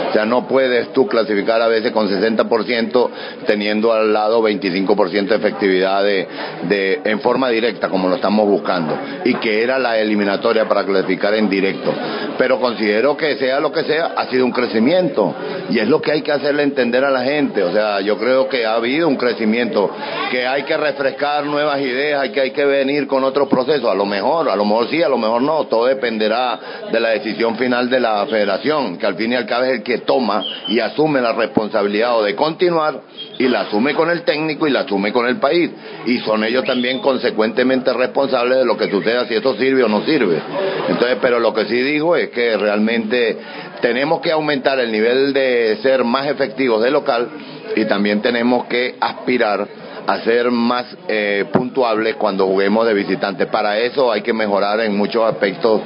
O 0.09 0.13
sea, 0.13 0.25
no 0.25 0.49
puedes 0.49 0.93
tú 0.93 1.07
clasificar 1.07 1.63
a 1.63 1.69
veces 1.69 1.93
con 1.93 2.09
60% 2.09 3.11
teniendo 3.47 3.93
al 3.93 4.13
lado 4.13 4.43
25% 4.43 5.29
de 5.29 5.37
efectividad 5.37 6.03
de, 6.03 7.01
en 7.05 7.21
forma 7.21 7.49
directa, 7.51 7.89
como 7.89 8.09
lo 8.09 8.17
estamos 8.17 8.47
buscando. 8.49 8.99
Y 9.25 9.35
que 9.35 9.63
era 9.63 9.79
la 9.79 9.99
eliminatoria 9.99 10.67
para 10.67 10.85
clasificar 10.85 11.35
en 11.35 11.49
directo. 11.49 11.93
Pero 12.39 12.61
considero 12.61 13.17
que 13.17 13.37
sea 13.37 13.61
lo 13.61 13.73
que 13.73 13.85
sea, 13.85 14.13
ha 14.17 14.27
sido 14.27 14.45
un 14.45 14.53
crecimiento. 14.53 15.35
Y 15.71 15.79
es 15.79 15.89
lo 15.89 16.01
que 16.01 16.13
hay 16.13 16.23
que 16.23 16.33
hacerle 16.33 16.63
entender 16.63 17.05
a 17.05 17.11
la 17.11 17.23
gente. 17.23 17.63
O 17.63 17.73
sea, 17.73 18.01
yo 18.01 18.19
creo 18.19 18.49
que 18.49 18.65
ha 18.65 18.75
habido 18.75 19.09
un 19.09 19.17
crecimiento, 19.17 19.91
que 20.31 20.47
hay 20.47 20.63
que 20.63 20.77
refrescar 20.77 21.45
nuevas 21.45 21.81
ideas, 21.81 22.23
hay 22.23 22.31
que, 22.31 22.41
hay 22.41 22.51
que 22.53 22.65
venir 22.65 23.07
con 23.07 23.25
otros 23.25 23.49
procesos. 23.49 23.91
A 23.91 23.95
lo 23.95 24.06
mejor, 24.07 24.49
a 24.49 24.57
lo 24.57 24.65
mejor 24.65 24.89
sí, 24.89 25.03
a 25.03 25.09
lo 25.09 25.19
mejor 25.19 25.43
no, 25.43 25.67
todo 25.67 25.87
dependerá 25.87 26.59
de 26.91 27.01
la 27.01 27.11
decisión 27.11 27.57
final 27.57 27.91
de 27.91 28.01
la 28.01 28.27
federación, 28.27 28.99
que 28.99 29.07
al 29.07 29.17
fin 29.17 29.33
y 29.33 29.37
al 29.37 29.47
cabo 29.47 29.65
es 29.65 29.73
el 29.73 29.83
que 29.83 29.99
toma 29.99 30.45
y 30.69 30.81
asume 30.81 31.21
la 31.21 31.33
responsabilidad 31.33 32.19
o 32.19 32.23
de 32.23 32.35
continuar 32.35 33.03
y 33.39 33.49
la 33.49 33.63
asume 33.63 33.95
con 33.95 34.11
el 34.11 34.23
técnico 34.23 34.67
y 34.67 34.71
la 34.71 34.81
asume 34.81 35.13
con 35.13 35.27
el 35.27 35.37
país. 35.39 35.71
Y 36.07 36.19
son 36.21 36.45
ellos 36.45 36.65
también 36.65 37.01
consecuentemente 37.01 37.93
responsables 37.93 38.59
de 38.59 38.65
lo 38.65 38.77
que 38.77 38.91
suceda, 38.91 39.27
si 39.27 39.35
eso 39.35 39.55
sirve 39.57 39.83
o 39.83 39.89
no 39.89 40.05
sirve. 40.05 40.41
Entonces, 40.89 41.19
pero 41.21 41.41
lo 41.41 41.53
que 41.53 41.67
sí 41.67 41.81
digo 41.83 42.17
es 42.17 42.31
que 42.31 42.57
realmente 42.57 43.37
tenemos 43.81 44.21
que 44.21 44.33
aumentar 44.33 44.79
el 44.81 44.91
nivel 44.91 45.33
de 45.33 45.79
ser 45.83 46.05
más 46.05 46.27
efectivos 46.27 46.83
de 46.83 46.91
local 46.91 47.29
y 47.75 47.85
también 47.85 48.23
tenemos 48.23 48.67
que 48.67 48.97
aspirar 49.01 49.67
a 50.07 50.21
ser 50.21 50.51
más 50.51 50.97
eh, 51.09 51.45
puntuables 51.53 52.15
cuando 52.17 52.47
juguemos 52.47 52.87
de 52.87 52.95
visitantes. 52.95 53.49
Para 53.49 53.79
eso 53.79 54.13
hay 54.13 54.23
que 54.23 54.33
mejorar 54.33 54.81
en 54.81 54.97
muchos 54.97 55.25
aspectos, 55.25 55.81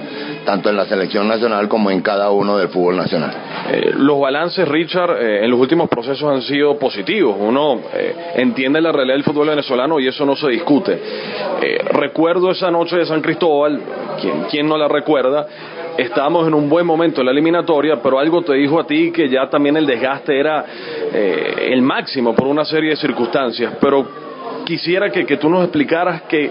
tanto 0.45 0.69
en 0.69 0.77
la 0.77 0.85
selección 0.87 1.27
nacional 1.27 1.69
como 1.69 1.91
en 1.91 2.03
cada 2.03 2.31
uno 2.31 2.59
del 2.59 2.69
fútbol 2.69 2.97
nacional. 2.97 3.33
Eh, 3.71 3.93
los 3.95 4.21
balances, 4.21 4.69
Richard, 4.69 5.17
eh, 5.23 5.45
en 5.45 5.51
los 5.51 5.59
últimos 5.59 5.89
procesos 5.89 6.31
han 6.31 6.43
sido 6.43 6.79
positivos. 6.79 7.37
Uno 7.39 7.81
entiende 8.35 8.81
la 8.81 8.93
realidad 8.93 9.15
del 9.15 9.25
fútbol 9.25 9.49
venezolano 9.49 9.99
y 10.01 10.09
eso 10.09 10.25
no 10.27 10.37
se 10.37 10.49
discute. 10.49 11.01
recuerdo 11.93 12.51
esa 12.51 12.71
noche 12.71 12.97
de 12.97 13.07
San 13.07 13.23
Cristóbal, 13.23 13.81
¿quién, 14.21 14.45
quién 14.51 14.69
no 14.69 14.77
la 14.77 14.89
recuerda? 14.89 15.47
Estábamos 16.01 16.47
en 16.47 16.55
un 16.55 16.69
buen 16.69 16.87
momento 16.87 17.21
en 17.21 17.27
la 17.27 17.33
eliminatoria, 17.33 18.01
pero 18.03 18.19
algo 18.19 18.43
te 18.43 18.55
dijo 18.55 18.81
a 18.81 18.87
ti 18.87 19.11
que 19.13 19.29
ya 19.29 19.49
también 19.49 19.77
el 19.77 19.87
desgaste 19.87 20.39
era 20.39 20.65
eh, 21.13 21.69
el 21.71 21.83
máximo 21.83 22.35
por 22.35 22.47
una 22.47 22.65
serie 22.65 22.91
de 22.91 22.97
circunstancias. 22.97 23.75
Pero 23.81 24.07
quisiera 24.65 25.11
que, 25.11 25.25
tú 25.37 25.49
nos 25.49 25.65
explicaras 25.65 26.23
que, 26.23 26.51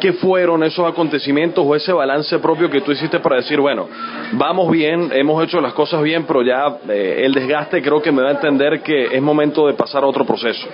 qué 0.00 0.12
fueron 0.14 0.62
esos 0.64 0.90
acontecimientos 0.90 1.64
o 1.66 1.74
ese 1.76 1.92
balance 1.92 2.38
propio 2.38 2.68
que 2.68 2.80
tú 2.80 2.92
hiciste 2.92 3.20
para 3.20 3.36
decir, 3.36 3.60
bueno, 3.60 3.88
vamos 4.32 4.70
bien, 4.70 5.10
hemos 5.12 5.42
hecho 5.44 5.60
las 5.60 5.72
cosas 5.72 6.02
bien, 6.02 6.24
pero 6.26 6.42
ya 6.42 6.78
eh, 6.88 7.22
el 7.24 7.32
desgaste 7.32 7.82
creo 7.82 8.02
que 8.02 8.12
me 8.12 8.22
da 8.22 8.28
a 8.28 8.32
entender 8.32 8.82
que 8.82 9.14
es 9.16 9.22
momento 9.22 9.66
de 9.66 9.74
pasar 9.74 10.02
a 10.02 10.06
otro 10.06 10.24
proceso. 10.24 10.66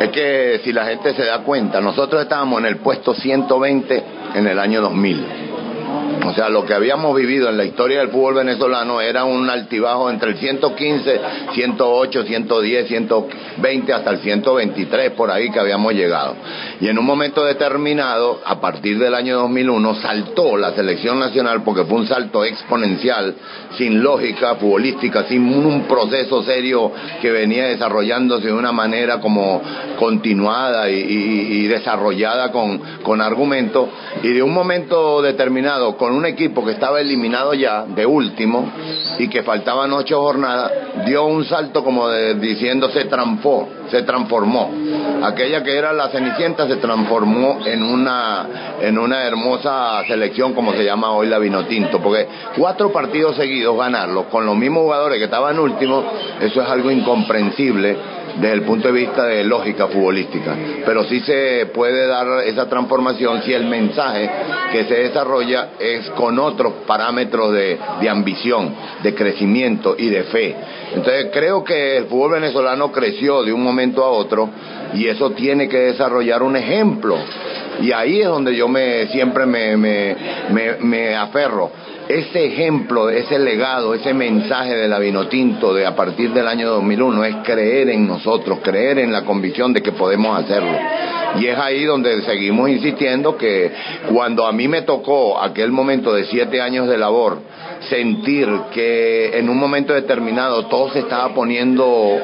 Es 0.00 0.08
que 0.10 0.60
si 0.64 0.72
la 0.72 0.84
gente 0.86 1.14
se 1.14 1.24
da 1.24 1.42
cuenta, 1.42 1.80
nosotros 1.80 2.22
estábamos 2.22 2.60
en 2.60 2.66
el 2.66 2.76
puesto 2.78 3.14
120 3.14 4.02
en 4.34 4.46
el 4.46 4.58
año 4.58 4.80
2000 4.80 5.55
o 6.26 6.34
sea, 6.34 6.48
lo 6.48 6.64
que 6.64 6.74
habíamos 6.74 7.14
vivido 7.16 7.48
en 7.48 7.56
la 7.56 7.64
historia 7.64 8.00
del 8.00 8.08
fútbol 8.08 8.34
venezolano 8.34 9.00
era 9.00 9.24
un 9.24 9.48
altibajo 9.48 10.10
entre 10.10 10.30
el 10.30 10.38
115, 10.38 11.20
108, 11.52 12.24
110, 12.24 12.88
120 12.88 13.92
hasta 13.92 14.10
el 14.10 14.18
123 14.18 15.12
por 15.12 15.30
ahí 15.30 15.50
que 15.50 15.60
habíamos 15.60 15.92
llegado. 15.94 16.34
Y 16.80 16.88
en 16.88 16.98
un 16.98 17.04
momento 17.04 17.44
determinado, 17.44 18.40
a 18.44 18.60
partir 18.60 18.98
del 18.98 19.14
año 19.14 19.36
2001, 19.38 19.94
saltó 19.96 20.56
la 20.56 20.72
selección 20.72 21.18
nacional 21.18 21.62
porque 21.62 21.84
fue 21.84 21.98
un 21.98 22.06
salto 22.06 22.44
exponencial, 22.44 23.34
sin 23.78 24.02
lógica 24.02 24.56
futbolística, 24.56 25.24
sin 25.24 25.46
un 25.46 25.82
proceso 25.82 26.42
serio 26.42 26.92
que 27.20 27.30
venía 27.30 27.66
desarrollándose 27.66 28.48
de 28.48 28.52
una 28.52 28.72
manera 28.72 29.20
como 29.20 29.62
continuada 29.98 30.90
y, 30.90 31.66
desarrollada 31.66 32.50
con, 32.52 32.78
con 33.02 33.20
argumentos. 33.20 33.88
Y 34.22 34.32
de 34.32 34.42
un 34.42 34.52
momento 34.52 35.22
determinado, 35.22 35.85
con 35.94 36.12
un 36.12 36.26
equipo 36.26 36.64
que 36.64 36.72
estaba 36.72 37.00
eliminado 37.00 37.54
ya, 37.54 37.84
de 37.84 38.04
último, 38.04 38.68
y 39.18 39.28
que 39.28 39.42
faltaban 39.42 39.92
ocho 39.92 40.20
jornadas, 40.20 40.72
dio 41.06 41.24
un 41.24 41.44
salto 41.44 41.84
como 41.84 42.08
de, 42.08 42.34
diciendo 42.34 42.90
se 42.90 43.04
transformó, 43.04 43.68
se 43.90 44.02
transformó. 44.02 44.70
Aquella 45.22 45.62
que 45.62 45.76
era 45.76 45.92
la 45.92 46.08
Cenicienta 46.08 46.66
se 46.66 46.76
transformó 46.76 47.60
en 47.64 47.82
una, 47.82 48.46
en 48.80 48.98
una 48.98 49.24
hermosa 49.24 50.02
selección 50.08 50.54
como 50.54 50.72
se 50.72 50.84
llama 50.84 51.12
hoy 51.12 51.28
la 51.28 51.38
Vinotinto, 51.38 52.00
porque 52.00 52.26
cuatro 52.56 52.92
partidos 52.92 53.36
seguidos 53.36 53.78
ganarlos 53.78 54.26
con 54.26 54.44
los 54.44 54.56
mismos 54.56 54.82
jugadores 54.84 55.18
que 55.18 55.24
estaban 55.24 55.58
últimos, 55.58 56.04
eso 56.40 56.62
es 56.62 56.68
algo 56.68 56.90
incomprensible 56.90 57.96
desde 58.40 58.52
el 58.52 58.62
punto 58.62 58.88
de 58.88 58.94
vista 58.94 59.24
de 59.24 59.44
lógica 59.44 59.88
futbolística. 59.88 60.54
Pero 60.84 61.04
sí 61.04 61.20
se 61.20 61.66
puede 61.74 62.06
dar 62.06 62.44
esa 62.44 62.68
transformación 62.68 63.42
si 63.42 63.52
el 63.52 63.66
mensaje 63.66 64.30
que 64.72 64.84
se 64.84 64.94
desarrolla 64.94 65.70
es 65.78 66.10
con 66.10 66.38
otros 66.38 66.72
parámetros 66.86 67.52
de, 67.52 67.78
de 68.00 68.08
ambición, 68.08 68.74
de 69.02 69.14
crecimiento 69.14 69.94
y 69.98 70.08
de 70.08 70.24
fe. 70.24 70.54
Entonces 70.94 71.28
creo 71.32 71.64
que 71.64 71.98
el 71.98 72.06
fútbol 72.06 72.32
venezolano 72.32 72.92
creció 72.92 73.42
de 73.42 73.52
un 73.52 73.62
momento 73.62 74.04
a 74.04 74.10
otro 74.10 74.48
y 74.94 75.06
eso 75.06 75.30
tiene 75.30 75.68
que 75.68 75.78
desarrollar 75.78 76.42
un 76.42 76.56
ejemplo. 76.56 77.16
Y 77.80 77.92
ahí 77.92 78.20
es 78.20 78.28
donde 78.28 78.56
yo 78.56 78.68
me 78.68 79.06
siempre 79.08 79.46
me, 79.46 79.76
me, 79.76 80.16
me, 80.50 80.76
me 80.80 81.16
aferro 81.16 81.70
ese 82.08 82.46
ejemplo, 82.46 83.10
ese 83.10 83.38
legado, 83.38 83.94
ese 83.94 84.14
mensaje 84.14 84.74
de 84.74 84.88
la 84.88 84.98
Vinotinto 84.98 85.74
de 85.74 85.86
a 85.86 85.96
partir 85.96 86.32
del 86.32 86.46
año 86.46 86.68
2001 86.68 87.24
es 87.24 87.36
creer 87.44 87.90
en 87.90 88.06
nosotros, 88.06 88.60
creer 88.62 88.98
en 89.00 89.12
la 89.12 89.24
convicción 89.24 89.72
de 89.72 89.82
que 89.82 89.92
podemos 89.92 90.38
hacerlo. 90.38 90.78
Y 91.38 91.46
es 91.46 91.58
ahí 91.58 91.84
donde 91.84 92.22
seguimos 92.22 92.70
insistiendo 92.70 93.36
que 93.36 93.72
cuando 94.12 94.46
a 94.46 94.52
mí 94.52 94.68
me 94.68 94.82
tocó 94.82 95.40
aquel 95.40 95.72
momento 95.72 96.14
de 96.14 96.24
siete 96.24 96.60
años 96.60 96.88
de 96.88 96.96
labor, 96.96 97.38
sentir 97.88 98.48
que 98.72 99.38
en 99.38 99.48
un 99.48 99.58
momento 99.58 99.92
determinado 99.92 100.66
todo 100.66 100.90
se 100.90 101.00
estaba 101.00 101.34
poniendo 101.34 102.18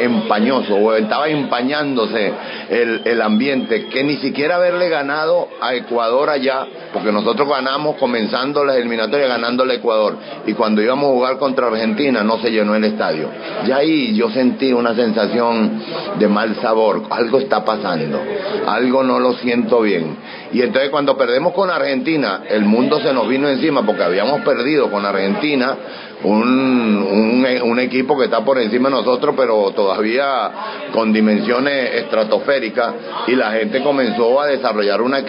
empañoso 0.00 0.74
o 0.74 0.94
estaba 0.94 1.28
empañándose 1.28 2.32
el, 2.68 3.02
el 3.04 3.22
ambiente, 3.22 3.86
que 3.86 4.04
ni 4.04 4.16
siquiera 4.16 4.56
haberle 4.56 4.88
ganado 4.88 5.48
a 5.60 5.74
Ecuador 5.74 6.30
allá, 6.30 6.66
porque 6.92 7.12
nosotros 7.12 7.48
ganamos 7.48 7.96
comenzando 7.96 8.64
las 8.64 8.76
eliminatorias 8.76 9.28
ganándole 9.28 9.74
a 9.74 9.76
Ecuador, 9.76 10.16
y 10.46 10.52
cuando 10.52 10.82
íbamos 10.82 11.10
a 11.10 11.14
jugar 11.14 11.38
contra 11.38 11.68
Argentina 11.68 12.22
no 12.22 12.38
se 12.38 12.50
llenó 12.50 12.74
el 12.74 12.84
estadio. 12.84 13.28
Y 13.66 13.70
ahí 13.70 14.14
yo 14.14 14.30
sentí 14.30 14.72
una 14.72 14.94
sensación 14.94 15.82
de 16.18 16.28
mal 16.28 16.56
sabor, 16.56 17.02
algo 17.10 17.38
está 17.38 17.64
pasando, 17.64 18.20
algo 18.66 19.02
no 19.02 19.18
lo 19.20 19.34
siento 19.34 19.80
bien. 19.80 20.16
Y 20.52 20.62
entonces 20.62 20.90
cuando 20.90 21.16
perdemos 21.16 21.52
con 21.52 21.70
Argentina, 21.70 22.42
el 22.48 22.64
mundo 22.64 23.00
se 23.00 23.12
nos 23.12 23.28
vino 23.28 23.48
encima 23.48 23.84
porque 23.84 24.02
habíamos 24.02 24.42
perdido 24.42 24.90
con 24.90 25.04
Argentina 25.04 25.76
un, 26.24 27.62
un, 27.62 27.78
equipo 27.78 28.18
que 28.18 28.24
está 28.24 28.42
por 28.44 28.58
encima 28.58 28.88
de 28.88 28.96
nosotros, 28.96 29.34
pero 29.36 29.70
todavía 29.72 30.50
con 30.92 31.12
dimensiones 31.12 31.94
estratosféricas, 31.94 32.94
y 33.26 33.36
la 33.36 33.52
gente 33.52 33.82
comenzó 33.82 34.40
a 34.40 34.46
desarrollar 34.46 35.02
una, 35.02 35.22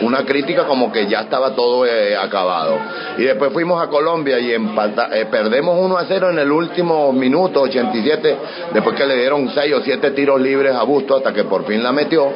una 0.00 0.24
crítica 0.24 0.64
como 0.64 0.90
que 0.90 1.06
ya 1.06 1.20
estaba 1.20 1.54
todo 1.54 1.86
eh, 1.86 2.16
acabado. 2.16 2.78
Y 3.16 3.22
después 3.22 3.52
fuimos 3.52 3.82
a 3.82 3.88
Colombia 3.88 4.40
y 4.40 4.52
empata, 4.52 5.08
eh, 5.16 5.26
perdemos 5.26 5.78
1 5.80 5.96
a 5.96 6.04
0 6.06 6.30
en 6.30 6.38
el 6.40 6.50
último 6.50 7.12
minuto, 7.12 7.62
87, 7.62 8.36
después 8.72 8.96
que 8.96 9.06
le 9.06 9.16
dieron 9.16 9.48
6 9.48 9.74
o 9.74 9.80
7 9.82 10.10
tiros 10.10 10.40
libres 10.40 10.74
a 10.74 10.82
Busto 10.82 11.16
hasta 11.16 11.32
que 11.32 11.44
por 11.44 11.64
fin 11.64 11.82
la 11.82 11.92
metió. 11.92 12.28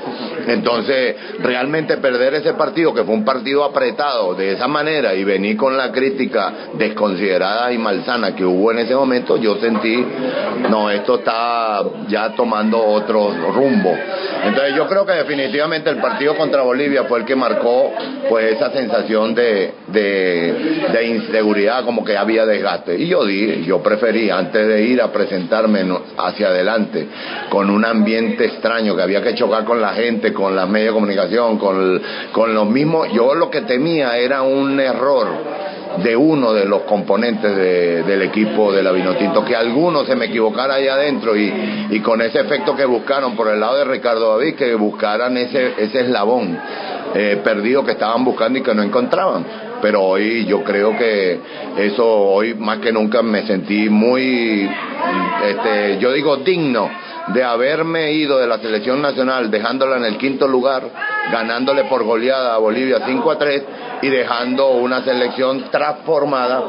Entonces, 0.47 1.17
realmente 1.41 1.97
perder 1.97 2.35
ese 2.35 2.55
partido, 2.55 2.95
que 2.95 3.03
fue 3.03 3.15
un 3.15 3.25
partido 3.25 3.65
apretado 3.65 4.35
de 4.35 4.53
esa 4.53 4.69
manera, 4.69 5.15
y 5.15 5.25
venir 5.25 5.57
con 5.57 5.77
la 5.77 5.91
crítica 5.91 6.53
desconsiderada 6.75 7.73
y 7.73 7.79
malsana 7.88 8.35
que 8.35 8.44
hubo 8.44 8.70
en 8.70 8.81
ese 8.81 8.94
momento, 8.94 9.38
yo 9.38 9.57
sentí, 9.57 10.05
no, 10.68 10.90
esto 10.90 11.16
está 11.16 11.83
ya 12.09 12.35
tomando 12.35 12.79
otro 12.79 13.31
rumbo. 13.55 13.96
Entonces 14.44 14.74
yo 14.77 14.87
creo 14.87 15.07
que 15.07 15.12
definitivamente 15.12 15.88
el 15.88 15.96
partido 15.96 16.37
contra 16.37 16.62
Bolivia 16.62 17.05
fue 17.05 17.20
el 17.20 17.24
que 17.24 17.35
marcó 17.35 17.92
pues 18.29 18.57
esa 18.57 18.70
sensación 18.72 19.35
de, 19.35 19.72
de, 19.87 21.07
inseguridad, 21.07 21.85
como 21.85 22.05
que 22.05 22.16
había 22.16 22.44
desgaste. 22.44 22.98
Y 22.98 23.09
yo 23.09 23.24
di, 23.24 23.64
yo 23.64 23.83
preferí, 23.83 24.29
antes 24.29 24.68
de 24.68 24.83
ir 24.83 25.01
a 25.01 25.11
presentarme 25.11 25.81
hacia 26.18 26.48
adelante, 26.48 27.09
con 27.48 27.70
un 27.70 27.85
ambiente 27.87 28.44
extraño, 28.44 28.94
que 28.96 29.03
había 29.03 29.22
que 29.22 29.35
chocar 29.35 29.64
con 29.64 29.81
la 29.81 29.94
gente, 29.94 30.35
con 30.35 30.55
las 30.55 30.68
medios 30.68 30.88
de 30.88 30.94
comunicación, 30.94 31.59
con, 31.59 32.03
con 32.33 32.55
los 32.55 32.68
mismos, 32.68 33.09
yo 33.12 33.35
lo 33.35 33.51
que 33.51 33.62
temía 33.62 34.18
era 34.18 34.42
un 34.42 34.79
error 34.79 35.29
de 35.96 36.16
uno 36.16 36.53
de 36.53 36.64
los 36.64 36.83
componentes 36.83 37.57
del 37.57 38.22
equipo 38.22 38.72
de 38.72 38.83
la 38.83 38.92
Vinotinto, 38.92 39.44
que 39.44 39.57
alguno 39.57 40.05
se 40.05 40.14
me 40.14 40.27
equivocara 40.27 40.74
ahí 40.74 40.87
adentro 40.87 41.37
y, 41.37 41.53
y, 41.90 42.01
con 42.01 42.20
ese 42.20 42.40
efecto 42.40 42.77
que 42.77 42.85
buscaron 42.85 43.35
por 43.35 43.48
el 43.48 43.59
lado 43.59 43.79
de 43.79 43.85
Ricardo 43.85 44.37
David, 44.37 44.55
que 44.55 44.74
buscaran 44.74 45.37
ese, 45.37 45.74
ese 45.79 46.01
eslabón 46.01 46.59
eh, 47.14 47.40
perdido 47.42 47.85
que 47.85 47.92
estaban 47.92 48.24
buscando 48.24 48.59
y 48.59 48.62
que 48.62 48.74
no 48.74 48.83
encontraban. 48.83 49.44
Pero 49.81 50.03
hoy 50.03 50.44
yo 50.44 50.62
creo 50.62 50.96
que 50.96 51.40
eso, 51.79 52.05
hoy 52.07 52.55
más 52.55 52.79
que 52.79 52.92
nunca 52.92 53.22
me 53.22 53.46
sentí 53.46 53.88
muy, 53.88 54.68
este, 55.44 55.98
yo 55.98 56.12
digo 56.12 56.37
digno 56.38 56.90
de 57.33 57.45
haberme 57.45 58.12
ido 58.12 58.38
de 58.38 58.47
la 58.47 58.59
selección 58.59 59.03
nacional 59.03 59.51
dejándola 59.51 59.97
en 59.97 60.05
el 60.05 60.19
quinto 60.19 60.49
lugar, 60.49 60.83
ganándole 61.31 61.85
por 61.85 62.05
goleada 62.05 62.55
a 62.55 62.59
Bolivia 62.59 63.01
5 63.05 63.31
a 63.31 63.38
3 63.38 63.62
y 64.03 64.09
dejando 64.09 64.69
una 64.69 65.03
selección 65.03 65.71
transformada 65.71 66.62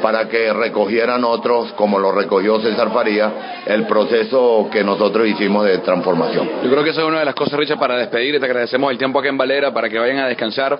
para 0.00 0.28
que 0.28 0.52
recogieran 0.52 1.24
otros, 1.24 1.72
como 1.72 1.98
lo 1.98 2.12
recogió 2.12 2.60
César 2.60 2.92
Faría, 2.92 3.62
el 3.66 3.86
proceso 3.86 4.68
que 4.70 4.84
nosotros 4.84 5.26
hicimos 5.26 5.64
de 5.64 5.78
transformación. 5.78 6.48
Yo 6.62 6.70
creo 6.70 6.84
que 6.84 6.90
esa 6.90 7.00
es 7.00 7.06
una 7.06 7.20
de 7.20 7.24
las 7.24 7.34
cosas, 7.34 7.58
Richard, 7.58 7.78
para 7.78 7.96
despedir. 7.96 8.38
Te 8.38 8.46
agradecemos 8.46 8.90
el 8.90 8.98
tiempo 8.98 9.18
aquí 9.18 9.28
en 9.28 9.38
Valera 9.38 9.72
para 9.72 9.88
que 9.88 9.98
vayan 9.98 10.18
a 10.18 10.28
descansar. 10.28 10.78